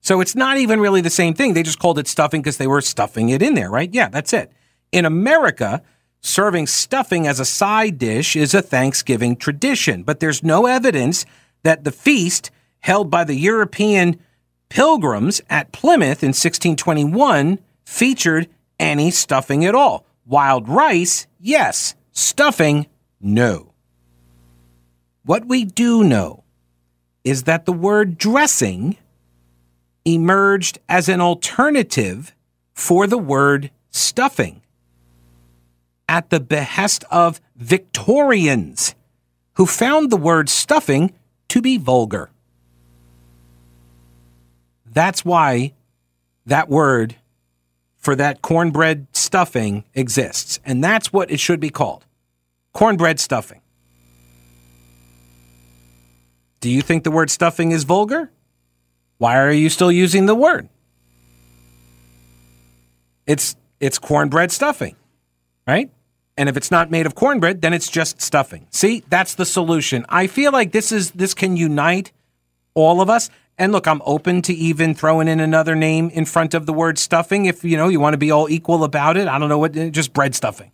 So 0.00 0.20
it's 0.20 0.36
not 0.36 0.58
even 0.58 0.78
really 0.78 1.00
the 1.00 1.10
same 1.10 1.34
thing. 1.34 1.54
They 1.54 1.64
just 1.64 1.80
called 1.80 1.98
it 1.98 2.06
stuffing 2.06 2.40
because 2.40 2.56
they 2.56 2.68
were 2.68 2.80
stuffing 2.80 3.30
it 3.30 3.42
in 3.42 3.54
there, 3.54 3.68
right? 3.68 3.92
Yeah, 3.92 4.08
that's 4.08 4.32
it. 4.32 4.52
In 4.92 5.04
America, 5.04 5.82
serving 6.20 6.68
stuffing 6.68 7.26
as 7.26 7.40
a 7.40 7.44
side 7.44 7.98
dish 7.98 8.36
is 8.36 8.54
a 8.54 8.62
Thanksgiving 8.62 9.34
tradition, 9.34 10.04
but 10.04 10.20
there's 10.20 10.44
no 10.44 10.66
evidence 10.66 11.26
that 11.64 11.82
the 11.82 11.90
feast 11.90 12.52
held 12.78 13.10
by 13.10 13.24
the 13.24 13.34
European 13.34 14.20
pilgrims 14.68 15.40
at 15.50 15.72
Plymouth 15.72 16.22
in 16.22 16.28
1621 16.28 17.58
featured 17.84 18.48
any 18.78 19.10
stuffing 19.10 19.64
at 19.64 19.74
all. 19.74 20.06
Wild 20.24 20.68
rice, 20.68 21.26
yes. 21.40 21.96
Stuffing, 22.12 22.86
no. 23.20 23.72
What 25.24 25.46
we 25.46 25.64
do 25.64 26.04
know 26.04 26.41
is 27.24 27.44
that 27.44 27.64
the 27.64 27.72
word 27.72 28.18
dressing 28.18 28.96
emerged 30.04 30.78
as 30.88 31.08
an 31.08 31.20
alternative 31.20 32.34
for 32.74 33.06
the 33.06 33.18
word 33.18 33.70
stuffing 33.90 34.62
at 36.08 36.30
the 36.30 36.40
behest 36.40 37.04
of 37.10 37.40
Victorians 37.56 38.94
who 39.54 39.66
found 39.66 40.10
the 40.10 40.16
word 40.16 40.48
stuffing 40.48 41.12
to 41.48 41.62
be 41.62 41.78
vulgar. 41.78 42.30
That's 44.84 45.24
why 45.24 45.72
that 46.44 46.68
word 46.68 47.16
for 47.98 48.14
that 48.16 48.42
cornbread 48.42 49.06
stuffing 49.12 49.84
exists. 49.94 50.60
And 50.66 50.82
that's 50.82 51.12
what 51.12 51.30
it 51.30 51.40
should 51.40 51.60
be 51.60 51.70
called 51.70 52.04
cornbread 52.74 53.20
stuffing. 53.20 53.61
Do 56.62 56.70
you 56.70 56.80
think 56.80 57.02
the 57.02 57.10
word 57.10 57.28
stuffing 57.28 57.72
is 57.72 57.82
vulgar? 57.82 58.30
Why 59.18 59.36
are 59.36 59.50
you 59.50 59.68
still 59.68 59.90
using 59.90 60.26
the 60.26 60.34
word? 60.34 60.68
It's 63.26 63.56
it's 63.80 63.98
cornbread 63.98 64.52
stuffing, 64.52 64.94
right? 65.66 65.90
And 66.36 66.48
if 66.48 66.56
it's 66.56 66.70
not 66.70 66.88
made 66.88 67.04
of 67.04 67.16
cornbread, 67.16 67.62
then 67.62 67.74
it's 67.74 67.90
just 67.90 68.22
stuffing. 68.22 68.68
See, 68.70 69.02
that's 69.10 69.34
the 69.34 69.44
solution. 69.44 70.06
I 70.08 70.28
feel 70.28 70.52
like 70.52 70.70
this 70.70 70.92
is 70.92 71.10
this 71.10 71.34
can 71.34 71.56
unite 71.56 72.12
all 72.74 73.00
of 73.00 73.10
us. 73.10 73.28
And 73.58 73.72
look, 73.72 73.88
I'm 73.88 74.00
open 74.06 74.40
to 74.42 74.54
even 74.54 74.94
throwing 74.94 75.26
in 75.26 75.40
another 75.40 75.74
name 75.74 76.10
in 76.10 76.24
front 76.24 76.54
of 76.54 76.66
the 76.66 76.72
word 76.72 76.96
stuffing 76.96 77.46
if 77.46 77.64
you 77.64 77.76
know 77.76 77.88
you 77.88 77.98
want 77.98 78.14
to 78.14 78.18
be 78.18 78.30
all 78.30 78.48
equal 78.48 78.84
about 78.84 79.16
it. 79.16 79.26
I 79.26 79.38
don't 79.40 79.48
know 79.48 79.58
what, 79.58 79.72
just 79.72 80.12
bread 80.12 80.36
stuffing. 80.36 80.70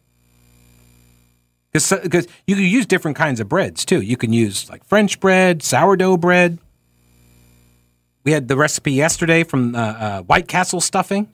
Because 1.72 2.26
you 2.46 2.54
can 2.54 2.64
use 2.64 2.86
different 2.86 3.16
kinds 3.16 3.40
of 3.40 3.48
breads 3.48 3.84
too. 3.84 4.00
You 4.00 4.16
can 4.16 4.32
use 4.32 4.68
like 4.70 4.84
French 4.84 5.20
bread, 5.20 5.62
sourdough 5.62 6.16
bread. 6.16 6.58
We 8.24 8.32
had 8.32 8.48
the 8.48 8.56
recipe 8.56 8.92
yesterday 8.92 9.44
from 9.44 9.74
uh, 9.74 9.78
uh, 9.78 10.22
White 10.22 10.48
Castle 10.48 10.80
stuffing, 10.80 11.28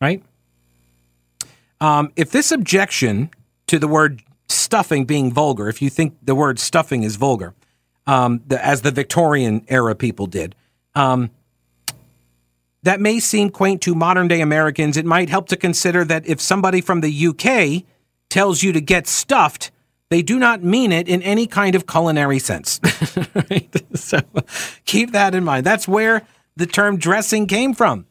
right? 0.00 0.22
Um, 1.80 2.12
if 2.16 2.30
this 2.30 2.52
objection 2.52 3.30
to 3.66 3.78
the 3.78 3.88
word 3.88 4.22
stuffing 4.48 5.06
being 5.06 5.32
vulgar, 5.32 5.68
if 5.68 5.80
you 5.80 5.90
think 5.90 6.16
the 6.22 6.34
word 6.34 6.58
stuffing 6.58 7.02
is 7.02 7.16
vulgar, 7.16 7.54
um, 8.06 8.42
the, 8.46 8.64
as 8.64 8.82
the 8.82 8.90
Victorian 8.90 9.64
era 9.68 9.94
people 9.94 10.26
did, 10.26 10.54
um, 10.94 11.30
that 12.82 13.00
may 13.00 13.20
seem 13.20 13.50
quaint 13.50 13.82
to 13.82 13.94
modern 13.94 14.28
day 14.28 14.40
Americans. 14.40 14.96
It 14.96 15.04
might 15.04 15.28
help 15.28 15.48
to 15.48 15.56
consider 15.56 16.04
that 16.04 16.26
if 16.26 16.40
somebody 16.40 16.80
from 16.80 17.00
the 17.00 17.26
UK 17.28 17.84
tells 18.30 18.62
you 18.62 18.72
to 18.72 18.80
get 18.80 19.06
stuffed, 19.06 19.70
they 20.08 20.22
do 20.22 20.38
not 20.38 20.62
mean 20.62 20.92
it 20.92 21.08
in 21.08 21.22
any 21.22 21.46
kind 21.46 21.74
of 21.74 21.86
culinary 21.86 22.38
sense. 22.38 22.80
right? 23.34 23.96
So 23.96 24.20
keep 24.84 25.12
that 25.12 25.34
in 25.34 25.44
mind. 25.44 25.66
That's 25.66 25.86
where 25.86 26.22
the 26.56 26.66
term 26.66 26.96
dressing 26.96 27.46
came 27.46 27.74
from. 27.74 28.06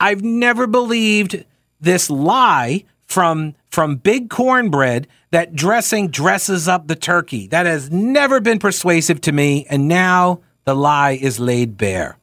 I've 0.00 0.22
never 0.22 0.66
believed 0.66 1.44
this 1.80 2.08
lie 2.08 2.84
from 3.06 3.54
from 3.68 3.96
big 3.96 4.30
cornbread 4.30 5.06
that 5.30 5.54
dressing 5.54 6.08
dresses 6.08 6.66
up 6.66 6.88
the 6.88 6.96
turkey. 6.96 7.46
That 7.48 7.66
has 7.66 7.90
never 7.90 8.40
been 8.40 8.58
persuasive 8.58 9.20
to 9.22 9.32
me, 9.32 9.66
and 9.70 9.86
now 9.86 10.40
the 10.64 10.74
lie 10.74 11.12
is 11.12 11.38
laid 11.38 11.76
bare. 11.76 12.16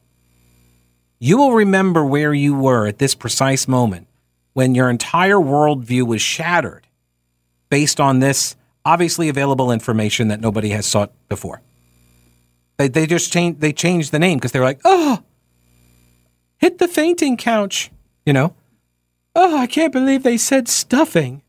You 1.19 1.37
will 1.37 1.53
remember 1.53 2.05
where 2.05 2.33
you 2.33 2.53
were 2.55 2.87
at 2.87 2.99
this 2.99 3.15
precise 3.15 3.67
moment 3.67 4.07
when 4.53 4.75
your 4.75 4.89
entire 4.89 5.35
worldview 5.35 6.05
was 6.05 6.21
shattered 6.21 6.86
based 7.69 7.99
on 7.99 8.19
this 8.19 8.55
obviously 8.85 9.29
available 9.29 9.71
information 9.71 10.29
that 10.29 10.39
nobody 10.39 10.69
has 10.69 10.85
sought 10.85 11.11
before. 11.27 11.61
They, 12.77 12.87
they 12.87 13.05
just 13.05 13.31
changed 13.33 13.59
they 13.59 13.73
changed 13.73 14.11
the 14.11 14.19
name 14.19 14.37
because 14.37 14.51
they 14.51 14.59
were 14.59 14.65
like, 14.65 14.81
oh, 14.85 15.23
hit 16.57 16.77
the 16.77 16.87
fainting 16.87 17.37
couch, 17.37 17.91
you 18.25 18.33
know. 18.33 18.55
Oh, 19.35 19.57
I 19.57 19.67
can't 19.67 19.93
believe 19.93 20.23
they 20.23 20.37
said 20.37 20.67
stuffing. 20.67 21.43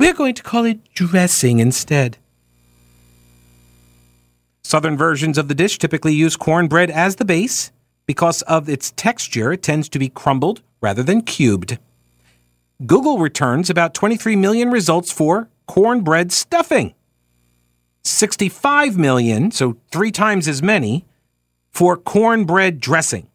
We're 0.00 0.14
going 0.14 0.34
to 0.34 0.42
call 0.42 0.64
it 0.64 0.92
dressing 0.94 1.58
instead. 1.58 2.18
Southern 4.62 4.96
versions 4.96 5.38
of 5.38 5.48
the 5.48 5.54
dish 5.54 5.78
typically 5.78 6.14
use 6.14 6.36
cornbread 6.36 6.90
as 6.90 7.16
the 7.16 7.24
base. 7.24 7.72
Because 8.06 8.42
of 8.42 8.68
its 8.68 8.92
texture, 8.96 9.52
it 9.52 9.62
tends 9.62 9.88
to 9.90 9.98
be 9.98 10.08
crumbled 10.08 10.62
rather 10.80 11.02
than 11.02 11.22
cubed. 11.22 11.78
Google 12.86 13.18
returns 13.18 13.68
about 13.68 13.92
23 13.92 14.36
million 14.36 14.70
results 14.70 15.10
for 15.10 15.48
cornbread 15.66 16.30
stuffing. 16.30 16.94
65 18.04 18.96
million, 18.96 19.50
so 19.50 19.76
three 19.90 20.12
times 20.12 20.46
as 20.46 20.62
many, 20.62 21.04
for 21.70 21.96
cornbread 21.96 22.80
dressing. 22.80 23.28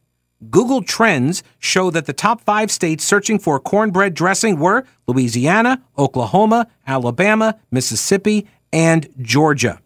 Google 0.50 0.82
Trends 0.82 1.44
show 1.60 1.90
that 1.92 2.06
the 2.06 2.14
top 2.14 2.42
five 2.42 2.72
states 2.72 3.04
searching 3.04 3.40
for 3.40 3.60
cornbread 3.60 4.14
dressing 4.14 4.60
were 4.60 4.86
Louisiana, 5.08 5.82
Oklahoma, 5.98 6.68
Alabama, 6.88 7.60
Mississippi, 7.72 8.48
and 8.72 9.08
Georgia. 9.22 9.80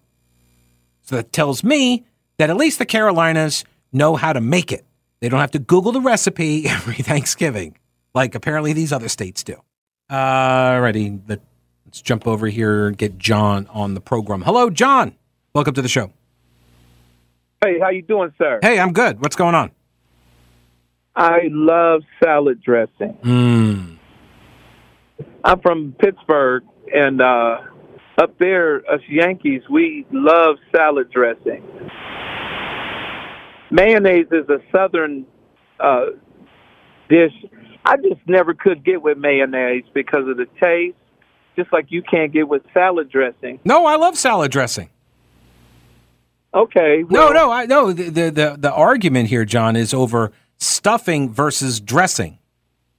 So 1.01 1.15
that 1.15 1.31
tells 1.31 1.63
me 1.63 2.05
that 2.37 2.49
at 2.49 2.57
least 2.57 2.79
the 2.79 2.85
Carolinas 2.85 3.65
know 3.91 4.15
how 4.15 4.33
to 4.33 4.41
make 4.41 4.71
it. 4.71 4.85
They 5.19 5.29
don't 5.29 5.39
have 5.39 5.51
to 5.51 5.59
Google 5.59 5.91
the 5.91 6.01
recipe 6.01 6.67
every 6.69 6.95
Thanksgiving, 6.95 7.77
like 8.17 8.35
apparently 8.35 8.73
these 8.73 8.91
other 8.91 9.07
states 9.07 9.43
do. 9.43 9.55
Alrighty, 10.11 11.25
the 11.27 11.39
Let's 11.87 12.01
jump 12.01 12.27
over 12.27 12.47
here 12.47 12.87
and 12.87 12.97
get 12.97 13.17
John 13.17 13.65
on 13.67 13.93
the 13.93 14.01
program. 14.01 14.41
Hello, 14.41 14.69
John. 14.69 15.15
Welcome 15.55 15.73
to 15.75 15.81
the 15.81 15.87
show. 15.87 16.11
Hey, 17.63 17.79
how 17.79 17.91
you 17.91 18.01
doing, 18.01 18.33
sir? 18.37 18.59
Hey, 18.61 18.77
I'm 18.77 18.91
good. 18.91 19.21
What's 19.21 19.37
going 19.37 19.55
on? 19.55 19.71
I 21.15 21.43
love 21.49 22.01
salad 22.21 22.61
dressing. 22.61 23.17
Mm. 23.23 23.97
I'm 25.45 25.61
from 25.61 25.95
Pittsburgh, 25.97 26.63
and 26.93 27.21
uh, 27.21 27.59
up 28.21 28.37
there, 28.37 28.79
us 28.91 28.99
Yankees, 29.09 29.61
we 29.71 30.05
love 30.11 30.57
salad 30.75 31.09
dressing. 31.09 31.63
Mayonnaise 33.71 34.27
is 34.33 34.49
a 34.49 34.59
southern 34.75 35.25
uh, 35.79 36.07
dish. 37.09 37.31
I 37.87 37.97
just 37.97 38.21
never 38.27 38.53
could 38.53 38.83
get 38.83 39.01
with 39.01 39.17
mayonnaise 39.17 39.85
because 39.93 40.27
of 40.27 40.37
the 40.37 40.47
taste 40.61 40.97
just 41.57 41.73
like 41.73 41.87
you 41.89 42.01
can't 42.01 42.31
get 42.31 42.47
with 42.47 42.61
salad 42.73 43.09
dressing. 43.09 43.59
No, 43.65 43.85
I 43.85 43.97
love 43.97 44.17
salad 44.17 44.51
dressing. 44.51 44.89
Okay. 46.53 47.03
Well, 47.03 47.33
no, 47.33 47.45
no, 47.45 47.51
I 47.51 47.65
no. 47.65 47.91
The, 47.91 48.03
the, 48.03 48.31
the 48.31 48.55
the 48.57 48.71
argument 48.71 49.27
here, 49.27 49.43
John, 49.43 49.75
is 49.75 49.93
over 49.93 50.31
stuffing 50.57 51.33
versus 51.33 51.81
dressing. 51.81 52.37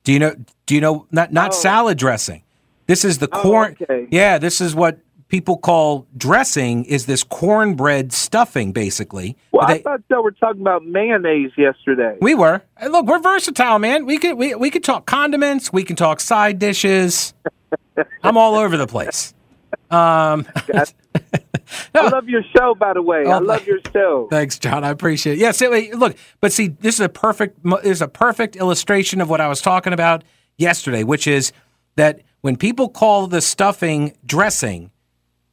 Do 0.05 0.13
you 0.13 0.19
know? 0.19 0.35
Do 0.67 0.75
you 0.75 0.81
know? 0.81 1.07
Not 1.11 1.33
not 1.33 1.53
oh. 1.53 1.55
salad 1.55 1.97
dressing. 1.97 2.43
This 2.87 3.05
is 3.05 3.19
the 3.19 3.29
oh, 3.33 3.41
corn. 3.41 3.77
Oh, 3.81 3.85
okay. 3.85 4.09
Yeah, 4.11 4.39
this 4.39 4.61
is 4.61 4.75
what 4.75 4.99
people 5.29 5.59
call 5.59 6.07
dressing. 6.17 6.85
Is 6.85 7.07
this 7.07 7.23
cornbread 7.23 8.13
stuffing, 8.13 8.73
basically? 8.73 9.37
Well, 9.53 9.67
they, 9.67 9.75
I 9.75 9.83
thought 9.83 10.01
that 10.09 10.23
we're 10.23 10.31
talking 10.33 10.61
about 10.61 10.85
mayonnaise 10.85 11.53
yesterday. 11.57 12.17
We 12.21 12.35
were. 12.35 12.63
Look, 12.89 13.07
we're 13.07 13.21
versatile, 13.21 13.79
man. 13.79 14.07
We 14.07 14.19
could 14.19 14.37
we 14.37 14.55
we 14.55 14.71
could 14.71 14.85
talk 14.85 15.07
condiments. 15.07 15.73
We 15.73 15.85
can 15.85 15.97
talk 15.97 16.21
side 16.21 16.59
dishes. 16.59 17.35
I'm 18.23 18.37
all 18.37 18.55
over 18.55 18.77
the 18.77 18.87
place. 18.87 19.35
Um, 19.91 20.47
I 21.95 22.09
love 22.09 22.29
your 22.29 22.43
show, 22.57 22.75
by 22.75 22.93
the 22.95 23.03
way. 23.03 23.25
Oh, 23.27 23.33
I 23.33 23.39
love 23.39 23.67
your 23.67 23.79
show. 23.93 24.29
Thanks, 24.31 24.59
John. 24.59 24.85
I 24.85 24.91
appreciate 24.91 25.35
it. 25.35 25.39
Yes, 25.39 25.61
yeah, 25.61 25.69
look, 25.95 26.17
but 26.41 26.53
see, 26.53 26.69
this 26.69 26.97
is 26.97 27.01
a 27.01 27.09
perfect 27.09 27.63
this 27.65 27.85
is 27.85 28.03
a 28.03 28.09
perfect 28.09 28.57
illustration 28.57 29.21
of 29.21 29.29
what 29.29 29.41
I 29.41 29.49
was 29.49 29.61
talking 29.61 29.93
about 29.93 30.25
yesterday, 30.57 31.05
which 31.05 31.27
is 31.27 31.53
that 31.97 32.21
when 32.41 32.57
people 32.57 32.89
call 32.89 33.27
the 33.27 33.41
stuffing 33.41 34.17
dressing, 34.25 34.91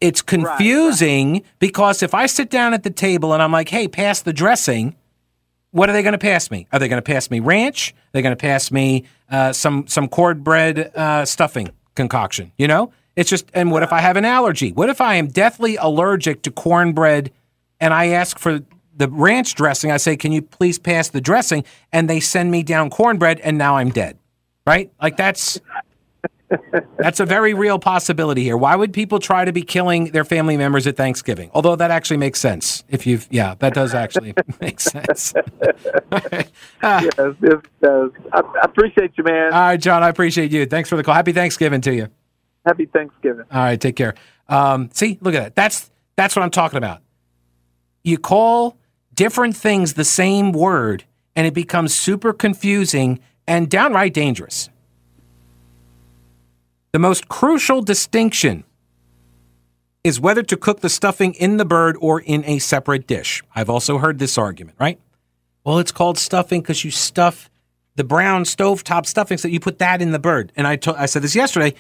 it's 0.06 0.22
confusing 0.22 1.34
right, 1.34 1.44
right. 1.44 1.54
because 1.60 2.04
if 2.04 2.14
I 2.14 2.26
sit 2.26 2.50
down 2.50 2.74
at 2.74 2.84
the 2.84 2.90
table 2.90 3.34
and 3.34 3.42
I'm 3.42 3.52
like, 3.52 3.70
"Hey, 3.70 3.88
pass 3.88 4.22
the 4.22 4.34
dressing," 4.34 4.96
what 5.72 5.90
are 5.90 5.94
they 5.94 6.04
going 6.04 6.14
to 6.14 6.18
pass 6.18 6.50
me? 6.50 6.68
Are 6.72 6.80
they 6.80 6.88
going 6.88 7.02
to 7.02 7.12
pass 7.14 7.30
me 7.30 7.40
ranch? 7.40 7.92
Are 7.92 8.12
they 8.14 8.22
going 8.22 8.36
to 8.36 8.42
pass 8.42 8.72
me 8.72 9.06
uh, 9.30 9.54
some 9.54 9.88
some 9.88 10.08
cornbread 10.08 10.92
uh, 10.96 11.26
stuffing? 11.26 11.70
concoction, 11.96 12.52
you 12.58 12.68
know? 12.68 12.92
It's 13.16 13.30
just, 13.30 13.50
and 13.54 13.72
what 13.72 13.82
if 13.82 13.94
I 13.94 14.02
have 14.02 14.18
an 14.18 14.26
allergy? 14.26 14.72
What 14.72 14.90
if 14.90 15.00
I 15.00 15.16
am 15.16 15.28
deathly 15.28 15.78
allergic 15.78 16.42
to 16.44 16.52
cornbread 16.52 17.32
and 17.80 17.94
I 17.94 18.08
ask 18.08 18.38
for 18.38 18.60
the 18.96 19.08
ranch 19.10 19.56
dressing? 19.56 19.90
I 19.90 19.98
say, 19.98 20.18
can 20.18 20.32
you 20.34 20.42
please 20.42 20.78
pass 20.78 21.10
the 21.10 21.22
dressing? 21.22 21.64
And 21.94 22.10
they 22.10 22.20
send 22.20 22.52
me 22.52 22.62
down 22.62 22.90
cornbread 22.90 23.40
and 23.40 23.58
now 23.58 23.78
I'm 23.78 23.90
dead, 23.90 24.18
right? 24.68 24.92
Like 25.02 25.16
that's. 25.16 25.60
That's 26.98 27.20
a 27.20 27.26
very 27.26 27.54
real 27.54 27.80
possibility 27.80 28.44
here. 28.44 28.58
Why 28.58 28.76
would 28.76 28.94
people 28.94 29.20
try 29.20 29.46
to 29.46 29.52
be 29.52 29.62
killing 29.62 30.12
their 30.12 30.24
family 30.24 30.58
members 30.58 30.88
at 30.88 30.98
Thanksgiving? 30.98 31.52
Although 31.54 31.76
that 31.76 31.92
actually 31.92 32.18
makes 32.18 32.40
sense. 32.40 32.84
If 32.90 33.06
you've, 33.06 33.28
yeah, 33.30 33.56
that 33.60 33.74
does 33.74 33.94
actually 33.94 34.34
make 34.62 34.80
sense. 34.80 35.34
uh, 35.36 35.42
yes, 36.84 37.14
it 37.18 37.66
does. 37.82 38.12
I, 38.34 38.42
I, 38.42 38.62
appreciate 38.64 39.12
you, 39.18 39.24
man. 39.24 39.54
All 39.54 39.60
right, 39.60 39.78
John, 39.78 40.04
I 40.04 40.10
appreciate 40.10 40.52
you. 40.52 40.66
Thanks 40.66 40.90
for 40.90 40.96
the 40.96 41.04
call. 41.04 41.16
Happy 41.16 41.32
Thanksgiving 41.32 41.82
to 41.82 41.94
you. 41.94 42.08
Happy 42.66 42.86
Thanksgiving. 42.86 43.46
All 43.52 43.62
right, 43.62 43.80
take 43.80 43.96
care. 43.96 44.16
Um, 44.50 44.90
see, 44.94 45.18
look 45.22 45.36
at 45.36 45.44
that. 45.44 45.56
That's 45.56 45.92
that's 46.16 46.36
what 46.36 46.44
I'm 46.44 46.52
talking 46.52 46.78
about. 46.78 47.02
You 48.04 48.18
call 48.18 48.78
different 49.14 49.56
things 49.56 49.94
the 49.94 50.06
same 50.06 50.52
word, 50.52 51.04
and 51.36 51.46
it 51.46 51.54
becomes 51.54 51.94
super 51.94 52.34
confusing 52.34 53.20
and 53.48 53.70
downright 53.70 54.14
dangerous. 54.14 54.70
The 56.96 57.00
most 57.00 57.28
crucial 57.28 57.82
distinction 57.82 58.64
is 60.06 60.18
whether 60.18 60.42
to 60.44 60.56
cook 60.56 60.80
the 60.80 60.88
stuffing 60.88 61.34
in 61.34 61.58
the 61.58 61.66
bird 61.66 61.98
or 62.00 62.22
in 62.22 62.46
a 62.46 62.58
separate 62.60 63.06
dish. 63.06 63.44
I've 63.54 63.70
also 63.70 63.98
heard 63.98 64.18
this 64.18 64.38
argument, 64.38 64.78
right? 64.80 64.98
Well, 65.66 65.80
it's 65.80 65.92
called 65.92 66.18
stuffing 66.18 66.62
because 66.62 66.86
you 66.86 66.92
stuff 66.92 67.50
the 67.98 68.06
brown 68.06 68.46
stovetop 68.46 69.06
stuffing, 69.08 69.38
so 69.38 69.50
you 69.50 69.60
put 69.60 69.78
that 69.80 70.02
in 70.02 70.14
the 70.14 70.20
bird. 70.20 70.54
And 70.56 70.66
I, 70.66 70.78
to- 70.78 70.98
I 70.98 71.06
said 71.06 71.22
this 71.22 71.36
yesterday. 71.36 71.74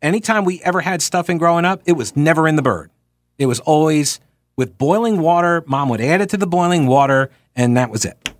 Anytime 0.00 0.44
we 0.44 0.62
ever 0.62 0.82
had 0.82 1.02
stuffing 1.02 1.36
growing 1.36 1.64
up, 1.64 1.82
it 1.84 1.94
was 1.94 2.14
never 2.14 2.46
in 2.46 2.54
the 2.54 2.62
bird. 2.62 2.92
It 3.38 3.46
was 3.46 3.58
always 3.58 4.20
with 4.54 4.78
boiling 4.78 5.20
water. 5.20 5.64
Mom 5.66 5.88
would 5.88 6.00
add 6.00 6.20
it 6.20 6.28
to 6.28 6.36
the 6.36 6.46
boiling 6.46 6.86
water, 6.86 7.28
and 7.56 7.76
that 7.76 7.90
was 7.90 8.04
it. 8.04 8.32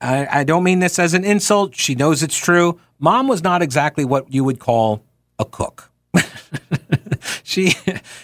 I, 0.00 0.40
I 0.40 0.44
don't 0.44 0.64
mean 0.64 0.78
this 0.78 0.98
as 0.98 1.12
an 1.12 1.24
insult. 1.24 1.76
She 1.76 1.94
knows 1.94 2.22
it's 2.22 2.38
true. 2.38 2.80
Mom 3.04 3.28
was 3.28 3.42
not 3.42 3.60
exactly 3.60 4.06
what 4.06 4.32
you 4.32 4.44
would 4.44 4.58
call 4.58 5.04
a 5.38 5.44
cook. 5.44 5.90
she, 7.42 7.74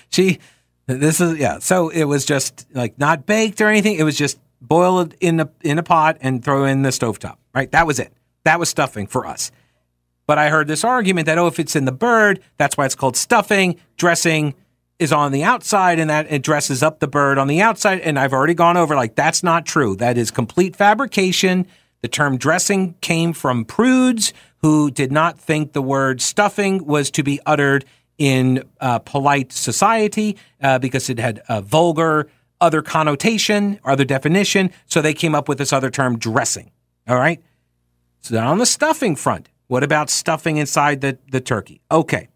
she, 0.08 0.38
this 0.86 1.20
is, 1.20 1.38
yeah. 1.38 1.58
So 1.58 1.90
it 1.90 2.04
was 2.04 2.24
just 2.24 2.66
like 2.72 2.98
not 2.98 3.26
baked 3.26 3.60
or 3.60 3.68
anything. 3.68 3.96
It 3.96 4.04
was 4.04 4.16
just 4.16 4.38
boiled 4.58 5.14
in 5.20 5.38
a 5.40 5.50
in 5.60 5.78
a 5.78 5.82
pot, 5.82 6.16
and 6.22 6.42
throw 6.42 6.64
in 6.64 6.80
the 6.80 6.88
stovetop. 6.88 7.36
Right? 7.54 7.70
That 7.72 7.86
was 7.86 7.98
it. 7.98 8.10
That 8.44 8.58
was 8.58 8.70
stuffing 8.70 9.06
for 9.06 9.26
us. 9.26 9.52
But 10.26 10.38
I 10.38 10.48
heard 10.48 10.66
this 10.66 10.82
argument 10.82 11.26
that 11.26 11.36
oh, 11.36 11.46
if 11.46 11.58
it's 11.58 11.76
in 11.76 11.84
the 11.84 11.92
bird, 11.92 12.40
that's 12.56 12.78
why 12.78 12.86
it's 12.86 12.94
called 12.94 13.18
stuffing. 13.18 13.78
Dressing 13.98 14.54
is 14.98 15.12
on 15.12 15.30
the 15.32 15.44
outside, 15.44 15.98
and 15.98 16.08
that 16.08 16.32
it 16.32 16.42
dresses 16.42 16.82
up 16.82 17.00
the 17.00 17.08
bird 17.08 17.36
on 17.36 17.48
the 17.48 17.60
outside. 17.60 18.00
And 18.00 18.18
I've 18.18 18.32
already 18.32 18.54
gone 18.54 18.78
over 18.78 18.94
like 18.96 19.14
that's 19.14 19.42
not 19.42 19.66
true. 19.66 19.94
That 19.96 20.16
is 20.16 20.30
complete 20.30 20.74
fabrication. 20.74 21.66
The 22.00 22.08
term 22.08 22.38
dressing 22.38 22.94
came 23.02 23.34
from 23.34 23.66
prudes 23.66 24.32
who 24.62 24.90
did 24.90 25.10
not 25.10 25.38
think 25.38 25.72
the 25.72 25.82
word 25.82 26.20
stuffing 26.20 26.84
was 26.84 27.10
to 27.12 27.22
be 27.22 27.40
uttered 27.46 27.84
in 28.18 28.62
uh, 28.80 28.98
polite 28.98 29.52
society 29.52 30.36
uh, 30.62 30.78
because 30.78 31.08
it 31.08 31.18
had 31.18 31.42
a 31.48 31.62
vulgar 31.62 32.28
other 32.60 32.82
connotation 32.82 33.80
other 33.84 34.04
definition. 34.04 34.70
So 34.86 35.00
they 35.00 35.14
came 35.14 35.34
up 35.34 35.48
with 35.48 35.58
this 35.58 35.72
other 35.72 35.90
term, 35.90 36.18
dressing. 36.18 36.70
All 37.08 37.16
right. 37.16 37.42
So 38.20 38.38
on 38.38 38.58
the 38.58 38.66
stuffing 38.66 39.16
front, 39.16 39.48
what 39.68 39.82
about 39.82 40.10
stuffing 40.10 40.58
inside 40.58 41.00
the, 41.00 41.18
the 41.30 41.40
turkey? 41.40 41.80
Okay. 41.90 42.28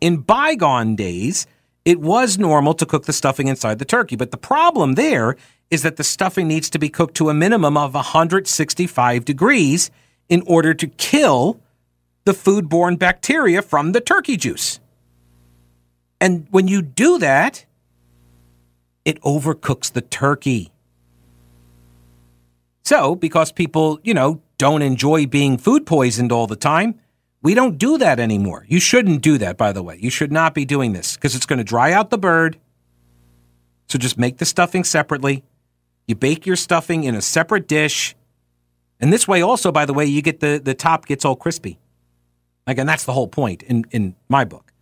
In 0.00 0.16
bygone 0.16 0.96
days, 0.96 1.46
it 1.84 2.00
was 2.00 2.38
normal 2.38 2.74
to 2.74 2.86
cook 2.86 3.06
the 3.06 3.12
stuffing 3.12 3.46
inside 3.46 3.78
the 3.78 3.84
turkey, 3.84 4.16
but 4.16 4.32
the 4.32 4.36
problem 4.36 4.94
there 4.94 5.36
is 5.70 5.82
that 5.82 5.96
the 5.96 6.04
stuffing 6.04 6.48
needs 6.48 6.68
to 6.70 6.78
be 6.78 6.88
cooked 6.88 7.14
to 7.16 7.30
a 7.30 7.34
minimum 7.34 7.76
of 7.76 7.94
165 7.94 9.24
degrees 9.24 9.90
in 10.32 10.42
order 10.46 10.72
to 10.72 10.86
kill 10.86 11.60
the 12.24 12.32
foodborne 12.32 12.98
bacteria 12.98 13.60
from 13.60 13.92
the 13.92 14.00
turkey 14.00 14.34
juice. 14.34 14.80
And 16.22 16.46
when 16.50 16.68
you 16.68 16.80
do 16.80 17.18
that, 17.18 17.66
it 19.04 19.20
overcooks 19.20 19.92
the 19.92 20.00
turkey. 20.00 20.72
So, 22.82 23.14
because 23.14 23.52
people, 23.52 24.00
you 24.02 24.14
know, 24.14 24.40
don't 24.56 24.80
enjoy 24.80 25.26
being 25.26 25.58
food 25.58 25.84
poisoned 25.84 26.32
all 26.32 26.46
the 26.46 26.56
time, 26.56 26.98
we 27.42 27.52
don't 27.52 27.76
do 27.76 27.98
that 27.98 28.18
anymore. 28.18 28.64
You 28.68 28.80
shouldn't 28.80 29.20
do 29.20 29.36
that, 29.36 29.58
by 29.58 29.72
the 29.72 29.82
way. 29.82 29.98
You 30.00 30.08
should 30.08 30.32
not 30.32 30.54
be 30.54 30.64
doing 30.64 30.94
this 30.94 31.14
because 31.14 31.34
it's 31.34 31.44
going 31.44 31.58
to 31.58 31.64
dry 31.64 31.92
out 31.92 32.08
the 32.08 32.16
bird. 32.16 32.58
So 33.90 33.98
just 33.98 34.16
make 34.16 34.38
the 34.38 34.46
stuffing 34.46 34.84
separately. 34.84 35.44
You 36.08 36.14
bake 36.14 36.46
your 36.46 36.56
stuffing 36.56 37.04
in 37.04 37.14
a 37.14 37.20
separate 37.20 37.68
dish. 37.68 38.16
And 39.02 39.12
this 39.12 39.26
way, 39.26 39.42
also, 39.42 39.72
by 39.72 39.84
the 39.84 39.92
way, 39.92 40.06
you 40.06 40.22
get 40.22 40.38
the, 40.38 40.60
the 40.62 40.74
top 40.74 41.06
gets 41.06 41.24
all 41.24 41.34
crispy. 41.34 41.78
Again, 42.68 42.86
that's 42.86 43.04
the 43.04 43.12
whole 43.12 43.26
point 43.26 43.64
in, 43.64 43.84
in 43.90 44.14
my 44.28 44.44
book. 44.44 44.72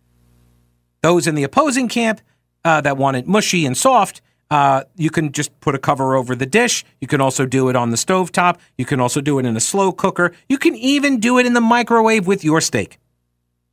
Those 1.01 1.25
in 1.25 1.33
the 1.33 1.43
opposing 1.43 1.89
camp 1.89 2.21
uh, 2.63 2.81
that 2.81 2.97
want 2.97 3.17
it 3.17 3.27
mushy 3.27 3.65
and 3.65 3.75
soft, 3.75 4.21
uh, 4.51 4.83
you 4.95 5.09
can 5.09 5.31
just 5.31 5.59
put 5.59 5.73
a 5.73 5.79
cover 5.79 6.15
over 6.15 6.35
the 6.35 6.45
dish. 6.45 6.85
You 6.99 7.07
can 7.07 7.19
also 7.19 7.47
do 7.47 7.67
it 7.69 7.75
on 7.75 7.89
the 7.89 7.97
stove 7.97 8.31
top. 8.31 8.59
You 8.77 8.85
can 8.85 8.99
also 8.99 9.21
do 9.21 9.39
it 9.39 9.45
in 9.45 9.57
a 9.57 9.59
slow 9.59 9.91
cooker. 9.91 10.33
You 10.47 10.59
can 10.59 10.75
even 10.75 11.19
do 11.19 11.39
it 11.39 11.47
in 11.47 11.53
the 11.53 11.61
microwave 11.61 12.27
with 12.27 12.43
your 12.43 12.61
steak. 12.61 12.99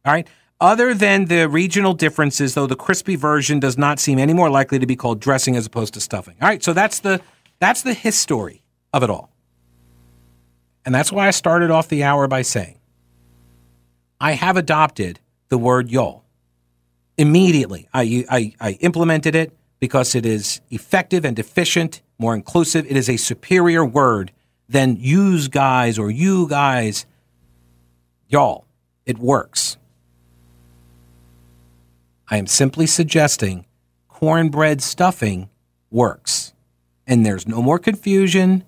All 0.07 0.13
right. 0.13 0.27
Other 0.61 0.95
than 0.95 1.27
the 1.27 1.49
regional 1.49 1.93
differences, 1.93 2.55
though, 2.55 2.67
the 2.67 2.75
crispy 2.75 3.17
version 3.17 3.61
does 3.61 3.77
not 3.77 4.01
seem 4.01 4.19
any 4.19 4.33
more 4.33 4.49
likely 4.49 4.79
to 4.79 4.87
be 4.87 4.97
called 4.97 5.21
dressing 5.21 5.57
as 5.57 5.67
opposed 5.67 5.95
to 5.95 6.01
stuffing. 6.01 6.37
All 6.41 6.49
right. 6.49 6.65
So 6.65 6.73
that's 6.73 7.01
the 7.01 7.21
that's 7.59 7.83
the 7.83 7.93
history 7.93 8.63
of 8.95 9.03
it 9.03 9.11
all. 9.11 9.31
And 10.89 10.95
that's 10.95 11.13
why 11.13 11.29
I 11.29 11.33
started 11.33 11.71
off 11.71 11.89
the 11.89 12.03
hour 12.03 12.27
by 12.29 12.41
saying 12.41 12.79
I 14.19 14.33
have 14.33 14.57
adopted 14.57 15.21
the 15.51 15.59
word 15.59 15.91
y'all 15.91 16.25
immediately. 17.19 17.91
I, 17.93 18.25
I, 18.31 18.55
I 18.59 18.71
implemented 18.81 19.35
it 19.35 19.53
because 19.81 20.15
it 20.15 20.25
is 20.25 20.63
effective 20.71 21.27
and 21.27 21.39
efficient, 21.39 22.01
more 22.19 22.35
inclusive. 22.35 22.87
It 22.87 22.97
is 22.97 23.11
a 23.11 23.19
superior 23.19 23.85
word 23.85 24.33
than 24.67 24.97
use 24.97 25.49
guys 25.49 25.99
or 25.99 26.11
you 26.11 26.49
guys. 26.49 27.05
Y'all, 28.27 28.65
it 29.05 29.19
works. 29.19 29.77
I 32.31 32.39
am 32.39 32.47
simply 32.47 32.87
suggesting 32.87 33.67
cornbread 34.09 34.81
stuffing 34.81 35.51
works. 35.91 36.55
And 37.07 37.27
there's 37.27 37.47
no 37.47 37.61
more 37.61 37.79
confusion, 37.79 38.65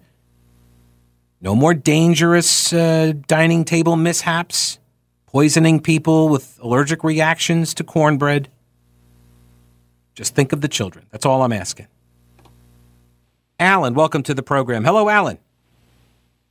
no 1.40 1.54
more 1.54 1.74
dangerous 1.74 2.72
uh, 2.72 3.12
dining 3.26 3.64
table 3.64 3.96
mishaps, 3.96 4.78
poisoning 5.26 5.80
people 5.80 6.28
with 6.28 6.58
allergic 6.62 7.02
reactions 7.02 7.72
to 7.74 7.84
cornbread. 7.84 8.48
Just 10.14 10.34
think 10.34 10.52
of 10.52 10.60
the 10.60 10.68
children. 10.68 11.06
That's 11.10 11.24
all 11.24 11.42
I'm 11.42 11.52
asking. 11.52 11.86
Alan, 13.58 13.94
welcome 13.94 14.22
to 14.24 14.34
the 14.34 14.42
program. 14.42 14.84
Hello, 14.84 15.08
Alan. 15.08 15.38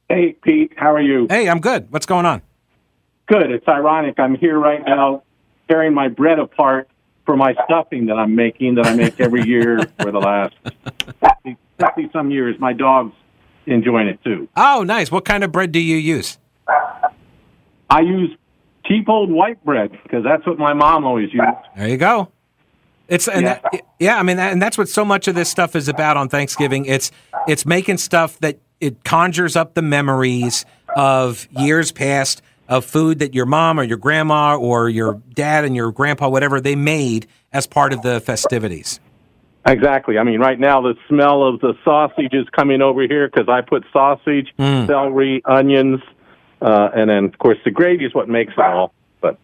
Hey, 0.07 0.33
Pete. 0.41 0.73
How 0.75 0.93
are 0.93 1.01
you? 1.01 1.27
Hey, 1.29 1.47
I'm 1.47 1.59
good. 1.59 1.91
What's 1.91 2.05
going 2.05 2.25
on? 2.25 2.41
Good. 3.27 3.51
It's 3.51 3.67
ironic. 3.67 4.19
I'm 4.19 4.35
here 4.35 4.57
right 4.57 4.83
now 4.83 5.23
tearing 5.67 5.93
my 5.93 6.07
bread 6.07 6.39
apart 6.39 6.89
for 7.25 7.37
my 7.37 7.53
stuffing 7.65 8.07
that 8.07 8.15
I'm 8.15 8.33
making 8.33 8.75
that 8.75 8.87
I 8.87 8.95
make 8.95 9.19
every 9.19 9.43
year 9.43 9.79
for 9.99 10.11
the 10.11 10.19
last 10.19 10.55
50, 10.63 11.57
50 11.79 12.09
some 12.11 12.31
years. 12.31 12.59
My 12.59 12.73
dog's 12.73 13.13
enjoying 13.69 14.07
it 14.07 14.23
too. 14.23 14.47
Oh, 14.55 14.83
nice. 14.83 15.11
What 15.11 15.25
kind 15.25 15.43
of 15.43 15.51
bread 15.51 15.71
do 15.71 15.79
you 15.79 15.97
use? 15.97 16.37
I 17.89 18.01
use 18.01 18.35
cheap 18.85 19.09
old 19.09 19.31
white 19.31 19.63
bread 19.63 19.91
because 20.03 20.23
that's 20.23 20.45
what 20.45 20.57
my 20.57 20.73
mom 20.73 21.05
always 21.05 21.33
used. 21.33 21.45
There 21.75 21.87
you 21.87 21.97
go. 21.97 22.31
It's 23.07 23.27
and 23.27 23.41
yeah, 23.41 23.59
that, 23.71 23.81
yeah 23.99 24.19
I 24.19 24.23
mean, 24.23 24.37
that, 24.37 24.51
and 24.51 24.61
that's 24.61 24.77
what 24.77 24.87
so 24.87 25.03
much 25.03 25.27
of 25.27 25.35
this 25.35 25.49
stuff 25.49 25.75
is 25.75 25.87
about 25.87 26.15
on 26.15 26.29
Thanksgiving. 26.29 26.85
It's 26.85 27.11
it's 27.47 27.65
making 27.65 27.97
stuff 27.97 28.39
that 28.39 28.59
it 28.79 29.03
conjures 29.03 29.55
up 29.55 29.73
the 29.73 29.81
memories 29.81 30.65
of 30.95 31.47
years 31.51 31.91
past 31.91 32.41
of 32.67 32.85
food 32.85 33.19
that 33.19 33.33
your 33.33 33.47
mom 33.47 33.79
or 33.79 33.83
your 33.83 33.97
grandma 33.97 34.55
or 34.55 34.89
your 34.89 35.21
dad 35.33 35.65
and 35.65 35.75
your 35.75 35.91
grandpa, 35.91 36.29
whatever 36.29 36.61
they 36.61 36.75
made 36.75 37.25
as 37.51 37.65
part 37.65 37.93
of 37.93 38.03
the 38.03 38.21
festivities. 38.21 38.99
Exactly. 39.65 40.17
I 40.17 40.23
mean, 40.23 40.39
right 40.39 40.59
now 40.59 40.81
the 40.81 40.95
smell 41.07 41.43
of 41.43 41.59
the 41.59 41.73
sausage 41.83 42.33
is 42.33 42.47
coming 42.49 42.81
over 42.81 43.01
here 43.03 43.27
because 43.27 43.49
I 43.49 43.61
put 43.61 43.83
sausage, 43.91 44.53
mm. 44.57 44.87
celery, 44.87 45.41
onions, 45.45 46.01
uh, 46.61 46.89
and 46.95 47.09
then 47.09 47.25
of 47.25 47.37
course 47.37 47.57
the 47.65 47.71
gravy 47.71 48.05
is 48.05 48.13
what 48.13 48.29
makes 48.29 48.53
it 48.53 48.59
all. 48.59 48.93
But 49.21 49.37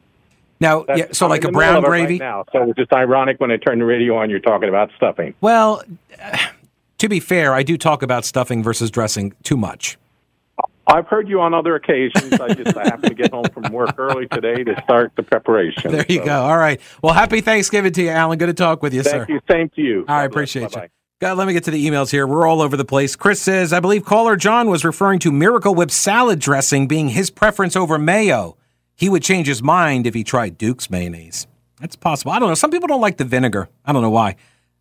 now, 0.59 0.85
yeah, 0.95 1.07
so 1.11 1.27
like 1.27 1.43
a 1.43 1.51
brown 1.51 1.83
gravy. 1.83 2.13
Right 2.13 2.25
now, 2.25 2.45
so 2.51 2.63
it's 2.69 2.77
just 2.77 2.93
ironic 2.93 3.39
when 3.39 3.51
I 3.51 3.57
turn 3.57 3.79
the 3.79 3.85
radio 3.85 4.17
on, 4.17 4.29
you're 4.29 4.39
talking 4.39 4.69
about 4.69 4.89
stuffing. 4.95 5.33
Well, 5.41 5.83
to 6.97 7.09
be 7.09 7.19
fair, 7.19 7.53
I 7.53 7.63
do 7.63 7.77
talk 7.77 8.01
about 8.01 8.25
stuffing 8.25 8.63
versus 8.63 8.89
dressing 8.89 9.33
too 9.43 9.57
much. 9.57 9.97
I've 10.87 11.07
heard 11.07 11.27
you 11.27 11.41
on 11.41 11.53
other 11.53 11.75
occasions. 11.75 12.33
I 12.33 12.53
just 12.53 12.77
happened 12.77 13.09
to 13.09 13.13
get 13.15 13.31
home 13.31 13.45
from 13.53 13.71
work 13.71 13.95
early 13.97 14.27
today 14.27 14.63
to 14.63 14.79
start 14.83 15.13
the 15.15 15.23
preparation. 15.23 15.91
There 15.91 16.05
you 16.07 16.19
so. 16.19 16.25
go. 16.25 16.43
All 16.43 16.57
right. 16.57 16.79
Well, 17.01 17.13
happy 17.13 17.41
Thanksgiving 17.41 17.93
to 17.93 18.03
you, 18.03 18.09
Alan. 18.09 18.37
Good 18.37 18.47
to 18.47 18.53
talk 18.53 18.83
with 18.83 18.93
you, 18.93 19.03
sir. 19.03 19.25
Thank 19.25 19.27
sir. 19.27 19.33
You. 19.33 19.39
Same 19.49 19.69
to 19.69 19.81
you. 19.81 20.05
I 20.07 20.23
appreciate 20.25 20.71
Bye-bye. 20.71 20.83
you. 20.83 20.89
God, 21.21 21.37
let 21.37 21.47
me 21.47 21.53
get 21.53 21.63
to 21.63 21.71
the 21.71 21.87
emails 21.87 22.11
here. 22.11 22.27
We're 22.27 22.45
all 22.45 22.61
over 22.61 22.75
the 22.75 22.85
place. 22.85 23.15
Chris 23.15 23.41
says, 23.41 23.71
I 23.71 23.79
believe 23.79 24.03
caller 24.03 24.35
John 24.35 24.69
was 24.69 24.83
referring 24.83 25.19
to 25.19 25.31
Miracle 25.31 25.73
Whip 25.73 25.89
salad 25.89 26.39
dressing 26.39 26.87
being 26.87 27.09
his 27.09 27.29
preference 27.29 27.75
over 27.75 27.97
mayo. 27.97 28.57
He 28.95 29.09
would 29.09 29.23
change 29.23 29.47
his 29.47 29.63
mind 29.63 30.07
if 30.07 30.13
he 30.13 30.23
tried 30.23 30.57
Duke's 30.57 30.89
mayonnaise. 30.89 31.47
That's 31.79 31.95
possible. 31.95 32.31
I 32.31 32.39
don't 32.39 32.49
know. 32.49 32.55
Some 32.55 32.71
people 32.71 32.87
don't 32.87 33.01
like 33.01 33.17
the 33.17 33.25
vinegar. 33.25 33.69
I 33.85 33.93
don't 33.93 34.01
know 34.01 34.09
why. 34.09 34.35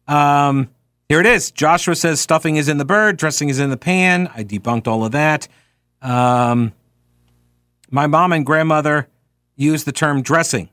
Um, 0.06 0.70
here 1.08 1.20
it 1.20 1.26
is. 1.26 1.50
Joshua 1.50 1.94
says 1.94 2.20
stuffing 2.20 2.56
is 2.56 2.68
in 2.68 2.78
the 2.78 2.84
bird, 2.84 3.16
dressing 3.16 3.48
is 3.48 3.60
in 3.60 3.70
the 3.70 3.76
pan. 3.76 4.28
I 4.34 4.42
debunked 4.44 4.86
all 4.86 5.04
of 5.04 5.12
that. 5.12 5.48
Um, 6.04 6.72
my 7.90 8.06
mom 8.06 8.32
and 8.32 8.44
grandmother 8.44 9.08
used 9.56 9.86
the 9.86 9.92
term 9.92 10.22
dressing. 10.22 10.68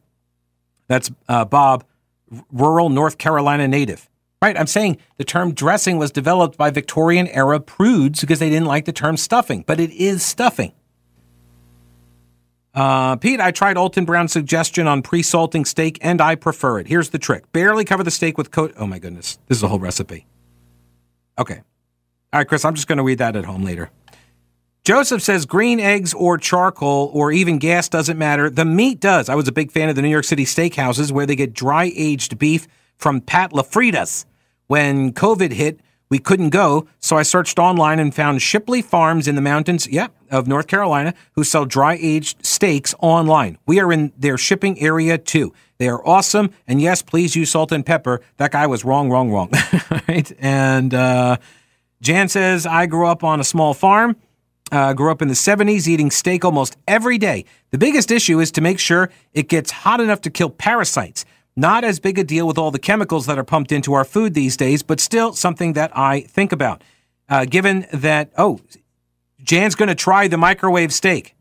That's 0.88 1.10
uh, 1.28 1.46
Bob, 1.46 1.86
rural 2.52 2.90
North 2.90 3.18
Carolina 3.18 3.68
native. 3.68 4.10
Right, 4.42 4.58
I'm 4.58 4.68
saying 4.68 4.98
the 5.18 5.24
term 5.24 5.54
dressing 5.54 6.00
was 6.00 6.12
developed 6.12 6.58
by 6.58 6.72
Victorian 6.72 7.28
era 7.28 7.60
prudes 7.60 8.22
because 8.22 8.40
they 8.40 8.50
didn't 8.50 8.66
like 8.66 8.86
the 8.86 8.92
term 8.92 9.16
stuffing, 9.16 9.64
but 9.68 9.80
it 9.80 9.92
is 9.92 10.24
stuffing. 10.24 10.74
Uh, 12.74 13.18
Pete, 13.18 13.40
I 13.40 13.52
tried 13.52 13.78
Alton 13.78 14.04
Brown's 14.04 14.32
suggestion 14.32 14.88
on 14.88 15.04
pre-salting 15.04 15.64
steak, 15.64 16.00
and 16.02 16.20
I 16.22 16.34
prefer 16.36 16.80
it. 16.80 16.88
Here's 16.88 17.10
the 17.10 17.20
trick: 17.20 17.52
barely 17.52 17.86
cover 17.86 18.04
the 18.04 18.10
steak 18.10 18.36
with 18.38 18.50
coat. 18.50 18.74
Oh 18.78 18.88
my 18.88 18.98
goodness, 18.98 19.38
this 19.48 19.60
is 19.60 19.64
a 19.64 19.68
whole 19.68 19.80
recipe. 19.80 20.26
Okay, 21.38 21.62
all 22.34 22.40
right, 22.40 22.48
Chris, 22.48 22.66
I'm 22.66 22.74
just 22.74 22.88
going 22.88 22.98
to 22.98 23.04
read 23.04 23.20
that 23.20 23.36
at 23.36 23.46
home 23.46 23.64
later. 23.64 23.92
Joseph 24.84 25.22
says 25.22 25.46
green 25.46 25.80
eggs 25.80 26.12
or 26.12 26.40
charcoal 26.40 27.12
or 27.14 27.32
even 27.32 27.60
gas 27.60 27.88
doesn't 27.88 28.18
matter. 28.18 28.50
The 28.50 28.66
meat 28.66 29.00
does. 29.00 29.30
I 29.30 29.36
was 29.36 29.48
a 29.48 29.52
big 29.52 29.72
fan 29.72 29.90
of 29.90 29.96
the 29.96 30.02
New 30.02 30.10
York 30.10 30.24
City 30.24 30.44
steakhouses 30.44 31.12
where 31.12 31.28
they 31.28 31.36
get 31.36 31.54
dry 31.54 31.92
aged 31.96 32.40
beef 32.40 32.68
from 32.98 33.22
Pat 33.22 33.52
LaFrieda's. 33.52 34.26
When 34.66 35.14
COVID 35.14 35.52
hit, 35.52 35.82
we 36.10 36.18
couldn't 36.18 36.50
go, 36.50 36.88
so 37.00 37.16
I 37.16 37.22
searched 37.22 37.60
online 37.60 38.00
and 38.00 38.14
found 38.14 38.42
Shipley 38.42 38.82
Farms 38.82 39.28
in 39.28 39.36
the 39.36 39.42
mountains, 39.42 39.88
yeah, 39.88 40.08
of 40.32 40.48
North 40.48 40.68
Carolina, 40.68 41.14
who 41.34 41.44
sell 41.44 41.66
dry 41.66 41.98
aged 42.02 42.44
steaks 42.46 42.96
online. 43.00 43.58
We 43.68 43.80
are 43.80 43.94
in 43.94 44.12
their 44.18 44.38
shipping 44.38 44.80
area 44.82 45.18
too. 45.18 45.54
They 45.78 45.88
are 45.90 46.06
awesome, 46.06 46.52
and 46.68 46.82
yes, 46.82 47.02
please 47.02 47.36
use 47.36 47.52
salt 47.52 47.72
and 47.72 47.86
pepper. 47.86 48.22
That 48.38 48.52
guy 48.52 48.68
was 48.68 48.84
wrong, 48.84 49.10
wrong, 49.10 49.32
wrong. 49.32 49.52
right? 50.08 50.32
And 50.40 50.94
uh, 50.94 51.38
Jan 52.02 52.30
says, 52.30 52.66
I 52.66 52.88
grew 52.88 53.08
up 53.08 53.24
on 53.24 53.40
a 53.40 53.46
small 53.46 53.74
farm. 53.74 54.16
Uh, 54.72 54.94
grew 54.94 55.12
up 55.12 55.22
in 55.22 55.28
the 55.28 55.34
70s 55.34 55.88
eating 55.88 56.10
steak 56.10 56.46
almost 56.46 56.78
every 56.88 57.18
day. 57.18 57.44
The 57.72 57.78
biggest 57.78 58.10
issue 58.10 58.40
is 58.40 58.52
to 58.52 58.62
make 58.62 58.80
sure 58.80 59.10
it 59.34 59.50
gets 59.50 59.72
hot 59.72 60.00
enough 60.00 60.22
to 60.22 60.30
kill 60.30 60.50
parasites. 60.50 61.26
Not 61.56 61.84
as 61.84 62.00
big 62.00 62.18
a 62.18 62.24
deal 62.24 62.48
with 62.48 62.58
all 62.58 62.72
the 62.72 62.80
chemicals 62.80 63.26
that 63.26 63.38
are 63.38 63.44
pumped 63.44 63.74
into 63.74 63.94
our 63.94 64.06
food 64.06 64.34
these 64.34 64.56
days, 64.56 64.82
but 64.82 65.02
still 65.02 65.34
something 65.34 65.74
that 65.74 65.96
I 65.98 66.22
think 66.22 66.54
about. 66.54 66.84
Uh, 67.28 67.46
given 67.46 67.86
that, 67.92 68.32
oh, 68.38 68.62
Jan's 69.44 69.76
going 69.76 69.90
to 69.90 69.96
try 69.96 70.28
the 70.28 70.38
microwave 70.38 70.94
steak. 70.94 71.36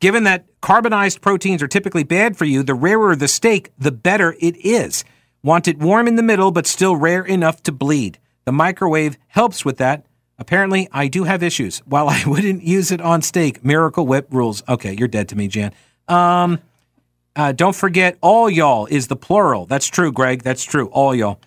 Given 0.00 0.24
that 0.24 0.46
carbonized 0.60 1.20
proteins 1.20 1.62
are 1.62 1.68
typically 1.68 2.04
bad 2.04 2.36
for 2.36 2.46
you, 2.46 2.62
the 2.62 2.74
rarer 2.74 3.14
the 3.14 3.28
steak, 3.28 3.70
the 3.78 3.92
better 3.92 4.34
it 4.40 4.56
is. 4.56 5.04
Want 5.42 5.68
it 5.68 5.78
warm 5.78 6.08
in 6.08 6.16
the 6.16 6.22
middle, 6.22 6.50
but 6.50 6.66
still 6.66 6.96
rare 6.96 7.24
enough 7.24 7.62
to 7.64 7.72
bleed. 7.72 8.18
The 8.46 8.52
microwave 8.52 9.18
helps 9.28 9.64
with 9.64 9.76
that. 9.76 10.06
Apparently, 10.40 10.88
I 10.90 11.06
do 11.06 11.24
have 11.24 11.42
issues. 11.42 11.78
While 11.80 12.08
I 12.08 12.24
wouldn't 12.26 12.62
use 12.62 12.90
it 12.90 13.00
on 13.00 13.22
steak, 13.22 13.64
Miracle 13.64 14.06
Whip 14.06 14.26
rules. 14.30 14.62
Okay, 14.68 14.96
you're 14.98 15.06
dead 15.08 15.28
to 15.28 15.36
me, 15.36 15.46
Jan. 15.46 15.72
Um, 16.08 16.58
uh, 17.36 17.52
don't 17.52 17.76
forget, 17.76 18.18
all 18.20 18.50
y'all 18.50 18.86
is 18.86 19.06
the 19.06 19.16
plural. 19.16 19.66
That's 19.66 19.86
true, 19.86 20.10
Greg. 20.10 20.42
That's 20.42 20.64
true. 20.64 20.88
All 20.88 21.14
y'all. 21.14 21.38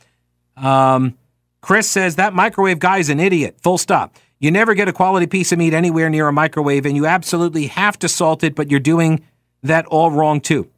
Um, 0.56 1.18
Chris 1.62 1.90
says 1.90 2.16
that 2.16 2.34
microwave 2.34 2.80
guy 2.80 3.00
is 3.00 3.10
an 3.10 3.20
idiot. 3.20 3.58
Full 3.62 3.78
stop. 3.78 4.16
You 4.40 4.52
never 4.52 4.74
get 4.74 4.88
a 4.88 4.94
quality 4.94 5.28
piece 5.28 5.52
of 5.52 5.58
meat 5.58 5.74
anywhere 5.74 6.10
near 6.10 6.28
a 6.28 6.34
microwave, 6.34 6.86
and 6.86 6.96
you 6.96 7.06
absolutely 7.06 7.68
have 7.68 7.98
to 8.00 8.10
salt 8.10 8.44
it, 8.44 8.56
but 8.56 8.70
you're 8.70 8.80
doing 8.80 9.24
that 9.64 9.86
all 9.88 10.12
wrong 10.12 10.42
too. 10.42 10.70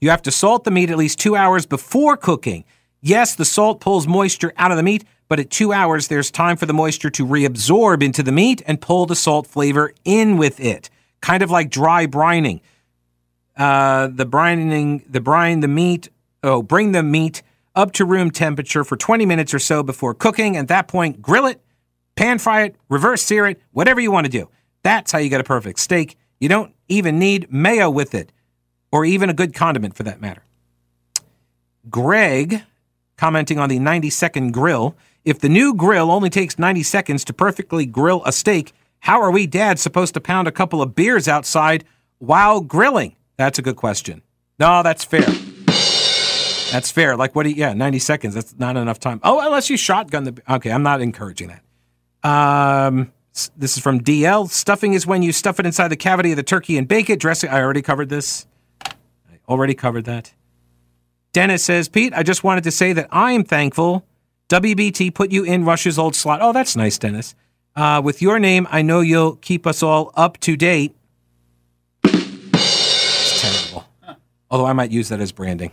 You 0.00 0.10
have 0.10 0.22
to 0.22 0.30
salt 0.30 0.64
the 0.64 0.70
meat 0.70 0.90
at 0.90 0.98
least 0.98 1.18
two 1.18 1.34
hours 1.34 1.66
before 1.66 2.16
cooking. 2.16 2.64
Yes, 3.00 3.34
the 3.34 3.44
salt 3.44 3.80
pulls 3.80 4.06
moisture 4.06 4.52
out 4.56 4.70
of 4.70 4.76
the 4.76 4.82
meat, 4.82 5.04
but 5.28 5.38
at 5.38 5.50
two 5.50 5.72
hours, 5.72 6.08
there's 6.08 6.30
time 6.30 6.56
for 6.56 6.66
the 6.66 6.72
moisture 6.72 7.10
to 7.10 7.26
reabsorb 7.26 8.02
into 8.02 8.22
the 8.22 8.32
meat 8.32 8.62
and 8.66 8.80
pull 8.80 9.06
the 9.06 9.14
salt 9.14 9.46
flavor 9.46 9.92
in 10.04 10.38
with 10.38 10.58
it, 10.58 10.88
kind 11.20 11.42
of 11.42 11.50
like 11.50 11.70
dry 11.70 12.06
brining. 12.06 12.60
Uh, 13.56 14.08
the 14.08 14.24
brining, 14.24 15.02
the 15.10 15.20
brine 15.20 15.60
the 15.60 15.68
meat. 15.68 16.08
Oh, 16.42 16.62
bring 16.62 16.92
the 16.92 17.02
meat 17.02 17.42
up 17.74 17.92
to 17.92 18.04
room 18.04 18.30
temperature 18.30 18.84
for 18.84 18.96
20 18.96 19.26
minutes 19.26 19.52
or 19.52 19.58
so 19.58 19.82
before 19.82 20.14
cooking. 20.14 20.56
At 20.56 20.68
that 20.68 20.88
point, 20.88 21.20
grill 21.20 21.46
it, 21.46 21.60
pan 22.16 22.38
fry 22.38 22.62
it, 22.62 22.76
reverse 22.88 23.22
sear 23.22 23.46
it, 23.46 23.60
whatever 23.72 24.00
you 24.00 24.10
want 24.10 24.26
to 24.26 24.30
do. 24.30 24.48
That's 24.82 25.12
how 25.12 25.18
you 25.18 25.28
get 25.28 25.40
a 25.40 25.44
perfect 25.44 25.80
steak. 25.80 26.16
You 26.40 26.48
don't 26.48 26.72
even 26.88 27.18
need 27.18 27.52
mayo 27.52 27.90
with 27.90 28.14
it, 28.14 28.32
or 28.90 29.04
even 29.04 29.28
a 29.28 29.34
good 29.34 29.52
condiment 29.52 29.96
for 29.96 30.04
that 30.04 30.20
matter. 30.20 30.42
Greg, 31.90 32.62
commenting 33.16 33.58
on 33.58 33.68
the 33.68 33.78
90 33.78 34.10
second 34.10 34.52
grill, 34.52 34.96
if 35.24 35.38
the 35.38 35.48
new 35.48 35.74
grill 35.74 36.10
only 36.10 36.30
takes 36.30 36.58
90 36.58 36.82
seconds 36.82 37.24
to 37.24 37.32
perfectly 37.32 37.86
grill 37.86 38.22
a 38.24 38.32
steak, 38.32 38.72
how 39.00 39.20
are 39.20 39.30
we 39.30 39.46
dads 39.46 39.82
supposed 39.82 40.14
to 40.14 40.20
pound 40.20 40.48
a 40.48 40.52
couple 40.52 40.82
of 40.82 40.94
beers 40.94 41.28
outside 41.28 41.84
while 42.18 42.60
grilling? 42.60 43.16
That's 43.36 43.58
a 43.58 43.62
good 43.62 43.76
question. 43.76 44.22
No, 44.58 44.82
that's 44.82 45.04
fair. 45.04 45.26
That's 46.72 46.90
fair. 46.90 47.16
Like, 47.16 47.34
what 47.34 47.44
do 47.44 47.50
you, 47.50 47.56
yeah, 47.56 47.72
90 47.72 47.98
seconds. 47.98 48.34
That's 48.34 48.58
not 48.58 48.76
enough 48.76 48.98
time. 48.98 49.20
Oh, 49.22 49.40
unless 49.40 49.70
you 49.70 49.76
shotgun 49.76 50.24
the, 50.24 50.42
okay, 50.50 50.70
I'm 50.70 50.82
not 50.82 51.00
encouraging 51.00 51.48
that. 51.48 52.28
Um, 52.28 53.12
this 53.56 53.76
is 53.76 53.82
from 53.82 54.00
DL. 54.00 54.50
Stuffing 54.50 54.94
is 54.94 55.06
when 55.06 55.22
you 55.22 55.32
stuff 55.32 55.60
it 55.60 55.66
inside 55.66 55.88
the 55.88 55.96
cavity 55.96 56.32
of 56.32 56.36
the 56.36 56.42
turkey 56.42 56.76
and 56.76 56.88
bake 56.88 57.08
it. 57.08 57.20
Dressing, 57.20 57.50
I 57.50 57.62
already 57.62 57.82
covered 57.82 58.08
this. 58.08 58.46
I 58.84 59.38
already 59.48 59.74
covered 59.74 60.04
that. 60.06 60.34
Dennis 61.32 61.62
says, 61.62 61.88
Pete, 61.88 62.12
I 62.14 62.22
just 62.22 62.42
wanted 62.42 62.64
to 62.64 62.70
say 62.70 62.92
that 62.94 63.08
I 63.12 63.32
am 63.32 63.44
thankful 63.44 64.04
WBT 64.48 65.12
put 65.12 65.30
you 65.30 65.44
in 65.44 65.64
Rush's 65.64 65.98
old 65.98 66.14
slot. 66.14 66.40
Oh, 66.40 66.52
that's 66.52 66.74
nice, 66.74 66.96
Dennis. 66.96 67.34
Uh, 67.76 68.00
with 68.02 68.22
your 68.22 68.38
name, 68.38 68.66
I 68.70 68.82
know 68.82 69.00
you'll 69.00 69.36
keep 69.36 69.66
us 69.66 69.82
all 69.82 70.10
up 70.14 70.38
to 70.40 70.56
date. 70.56 70.96
It's 72.02 73.40
terrible. 73.40 73.86
Although 74.50 74.66
I 74.66 74.72
might 74.72 74.90
use 74.90 75.10
that 75.10 75.20
as 75.20 75.32
branding. 75.32 75.70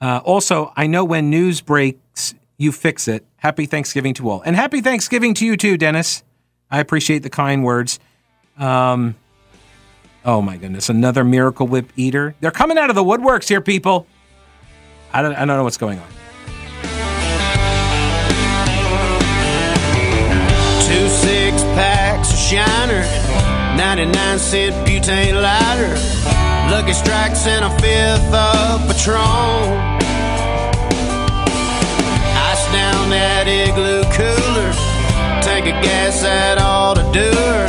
Uh, 0.00 0.20
also, 0.22 0.70
I 0.76 0.86
know 0.86 1.02
when 1.02 1.30
news 1.30 1.62
breaks, 1.62 2.34
you 2.58 2.72
fix 2.72 3.08
it. 3.08 3.24
Happy 3.36 3.64
Thanksgiving 3.64 4.12
to 4.14 4.28
all. 4.28 4.42
And 4.42 4.54
happy 4.54 4.82
Thanksgiving 4.82 5.32
to 5.34 5.46
you 5.46 5.56
too, 5.56 5.78
Dennis. 5.78 6.22
I 6.70 6.78
appreciate 6.78 7.22
the 7.22 7.30
kind 7.30 7.64
words. 7.64 7.98
Um, 8.58 9.16
oh 10.26 10.42
my 10.42 10.58
goodness, 10.58 10.90
another 10.90 11.24
Miracle 11.24 11.66
Whip 11.66 11.90
eater. 11.96 12.34
They're 12.40 12.50
coming 12.50 12.76
out 12.76 12.90
of 12.90 12.96
the 12.96 13.04
woodworks 13.04 13.48
here, 13.48 13.62
people. 13.62 14.06
I 15.12 15.22
don't, 15.22 15.34
I 15.34 15.38
don't 15.38 15.56
know 15.56 15.64
what's 15.64 15.78
going 15.78 15.98
on. 15.98 16.06
Shiner, 22.44 23.00
99 23.74 24.38
cent 24.38 24.74
butane 24.86 25.40
lighter, 25.40 25.96
Lucky 26.70 26.92
Strikes 26.92 27.46
and 27.46 27.64
a 27.64 27.70
fifth 27.80 28.34
of 28.34 28.84
Patron. 28.86 29.72
Ice 32.44 32.64
down 32.68 33.08
that 33.08 33.48
igloo 33.48 34.04
cooler, 34.12 34.70
tank 35.40 35.72
of 35.72 35.82
gas 35.82 36.20
that 36.20 36.58
ought 36.60 37.00
to 37.00 37.06
do 37.16 37.32
her. 37.32 37.64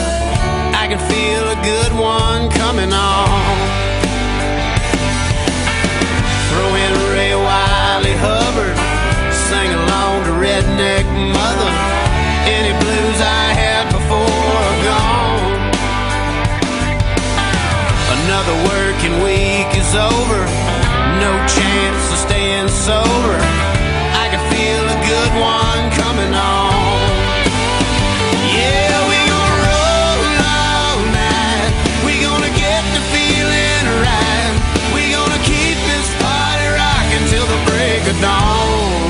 I 0.75 0.91
can 0.91 0.99
feel 1.07 1.43
a 1.47 1.59
good 1.63 1.93
one 1.95 2.51
coming 2.51 2.91
on. 2.91 3.55
Throw 6.51 6.75
in 6.75 6.93
Ray 7.15 7.33
Wylie 7.33 8.19
Hubbard, 8.19 8.75
sing 9.47 9.71
along 9.71 10.25
to 10.27 10.31
Redneck 10.35 11.07
Mother. 11.31 11.71
Any 12.45 12.84
working 18.69 19.15
week 19.23 19.69
is 19.77 19.91
over. 19.95 20.39
No 21.21 21.31
chance 21.47 22.05
sober. 22.85 23.37
I 24.21 24.29
can 24.29 24.43
feel 24.53 24.83
a 24.85 24.99
good 25.09 25.31
one 25.41 25.81
coming 25.97 26.33
on. 26.37 27.09
Yeah, 28.53 28.93
we 29.09 29.17
gonna 29.25 29.65
roll 29.65 30.21
all 30.37 30.97
night. 31.09 31.73
We 32.05 32.21
gonna 32.21 32.53
get 32.53 32.85
the 32.93 33.01
feeling 33.09 33.85
right. 34.05 34.53
We 34.93 35.09
gonna 35.17 35.41
keep 35.49 35.77
this 35.89 36.07
party 36.21 36.67
rocking 36.77 37.25
till 37.33 37.47
the 37.49 37.61
break 37.65 38.05
of 38.05 38.17
dawn. 38.21 39.09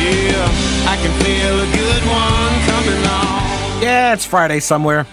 Yeah, 0.00 0.88
I 0.88 0.96
can 1.04 1.12
feel 1.20 1.54
a 1.60 1.68
good 1.76 2.02
one 2.08 2.52
coming 2.64 3.02
on. 3.12 3.82
Yeah, 3.84 4.14
it's 4.14 4.24
Friday 4.24 4.60
somewhere. 4.60 5.04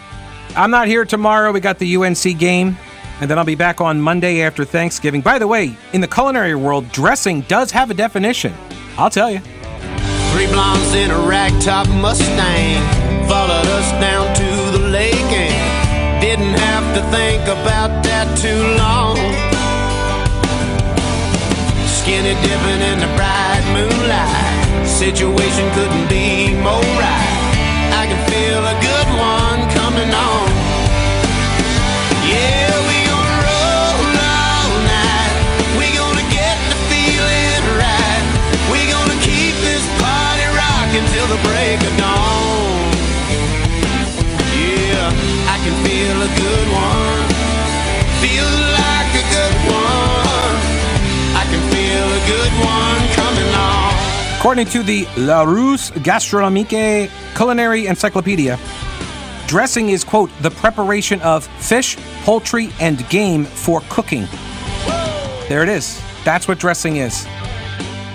I'm 0.57 0.71
not 0.71 0.87
here 0.87 1.05
tomorrow. 1.05 1.51
We 1.51 1.59
got 1.59 1.77
the 1.77 1.97
UNC 1.97 2.39
game. 2.39 2.75
And 3.21 3.29
then 3.29 3.37
I'll 3.37 3.45
be 3.45 3.55
back 3.55 3.79
on 3.79 4.01
Monday 4.01 4.41
after 4.41 4.65
Thanksgiving. 4.65 5.21
By 5.21 5.37
the 5.37 5.47
way, 5.47 5.77
in 5.93 6.01
the 6.01 6.07
culinary 6.07 6.55
world, 6.55 6.91
dressing 6.91 7.41
does 7.41 7.69
have 7.71 7.91
a 7.91 7.93
definition. 7.93 8.53
I'll 8.97 9.11
tell 9.11 9.29
you. 9.29 9.39
Three 10.33 10.47
blondes 10.47 10.93
in 10.95 11.11
a 11.11 11.21
ragtop 11.29 11.85
Mustang 12.01 12.81
followed 13.29 13.67
us 13.77 13.91
down 14.01 14.33
to 14.35 14.77
the 14.77 14.87
lake 14.89 15.13
and 15.13 16.21
didn't 16.21 16.57
have 16.57 16.85
to 16.95 17.01
think 17.13 17.43
about 17.43 18.03
that 18.05 18.25
too 18.37 18.61
long. 18.81 19.17
Skinny 21.85 22.33
dipping 22.41 22.81
in 22.81 22.97
the 22.97 23.11
bright 23.13 23.65
moonlight, 23.77 24.87
situation 24.87 25.69
couldn't 25.77 26.07
be 26.09 26.53
more 26.65 26.81
right. 26.97 27.37
I 27.93 28.05
can 28.09 28.17
feel 28.29 28.61
a 28.65 28.75
good 28.81 28.96
break 41.43 41.79
of 41.81 41.93
dawn. 41.97 42.91
Yeah, 44.53 45.11
I 45.53 45.57
can 45.63 45.75
feel 45.85 46.17
a 46.21 46.31
good 46.37 46.67
one. 46.71 47.21
Feel 48.23 48.49
like 48.77 49.11
a 49.13 49.25
good 49.35 49.55
one. 49.69 50.55
I 51.35 51.43
can 51.49 51.61
feel 51.71 52.07
a 52.07 52.23
good 52.25 52.53
one 52.65 53.01
coming 53.15 53.49
on. 53.53 53.93
According 54.39 54.67
to 54.67 54.83
the 54.83 55.05
Larousse 55.17 55.91
Gastronomique 56.03 57.09
Culinary 57.35 57.87
Encyclopedia, 57.87 58.57
dressing 59.47 59.89
is, 59.89 60.03
quote, 60.03 60.29
the 60.41 60.51
preparation 60.51 61.21
of 61.21 61.45
fish, 61.61 61.97
poultry, 62.23 62.69
and 62.79 63.07
game 63.09 63.45
for 63.45 63.81
cooking. 63.89 64.27
There 65.49 65.63
it 65.63 65.69
is. 65.69 66.01
That's 66.25 66.47
what 66.47 66.59
dressing 66.59 66.97
is. 66.97 67.25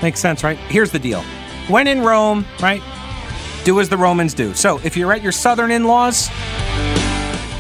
Makes 0.03 0.21
sense, 0.21 0.43
right? 0.45 0.59
Here's 0.69 0.91
the 0.91 0.99
deal. 0.99 1.23
When 1.69 1.87
in 1.87 2.03
Rome, 2.03 2.45
right, 2.61 2.83
do 3.65 3.81
as 3.81 3.89
the 3.89 3.97
Romans 3.97 4.35
do. 4.35 4.55
So 4.55 4.81
if 4.85 4.97
you're 4.97 5.13
at 5.13 5.23
your 5.23 5.33
southern 5.33 5.71
in 5.71 5.85
laws, 5.85 6.29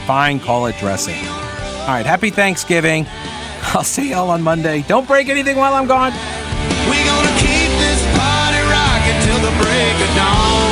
fine, 0.07 0.41
call 0.41 0.67
it 0.67 0.77
dressing. 0.79 1.25
All 1.83 1.88
right, 1.88 2.07
happy 2.07 2.31
Thanksgiving. 2.31 3.07
I'll 3.75 3.85
see 3.85 4.11
y'all 4.11 4.31
on 4.31 4.43
Monday. 4.43 4.83
Don't 4.83 5.07
break 5.07 5.29
anything 5.29 5.57
while 5.57 5.75
I'm 5.75 5.87
gone. 5.87 6.12
We're 6.91 7.07
gonna 7.07 7.38
keep 7.38 7.71
this 7.79 8.03
party 8.19 8.61
rocking 8.69 9.19
till 9.27 9.38
the 9.38 9.55
break 9.62 10.09
of 10.09 10.17
dawn. 10.17 10.72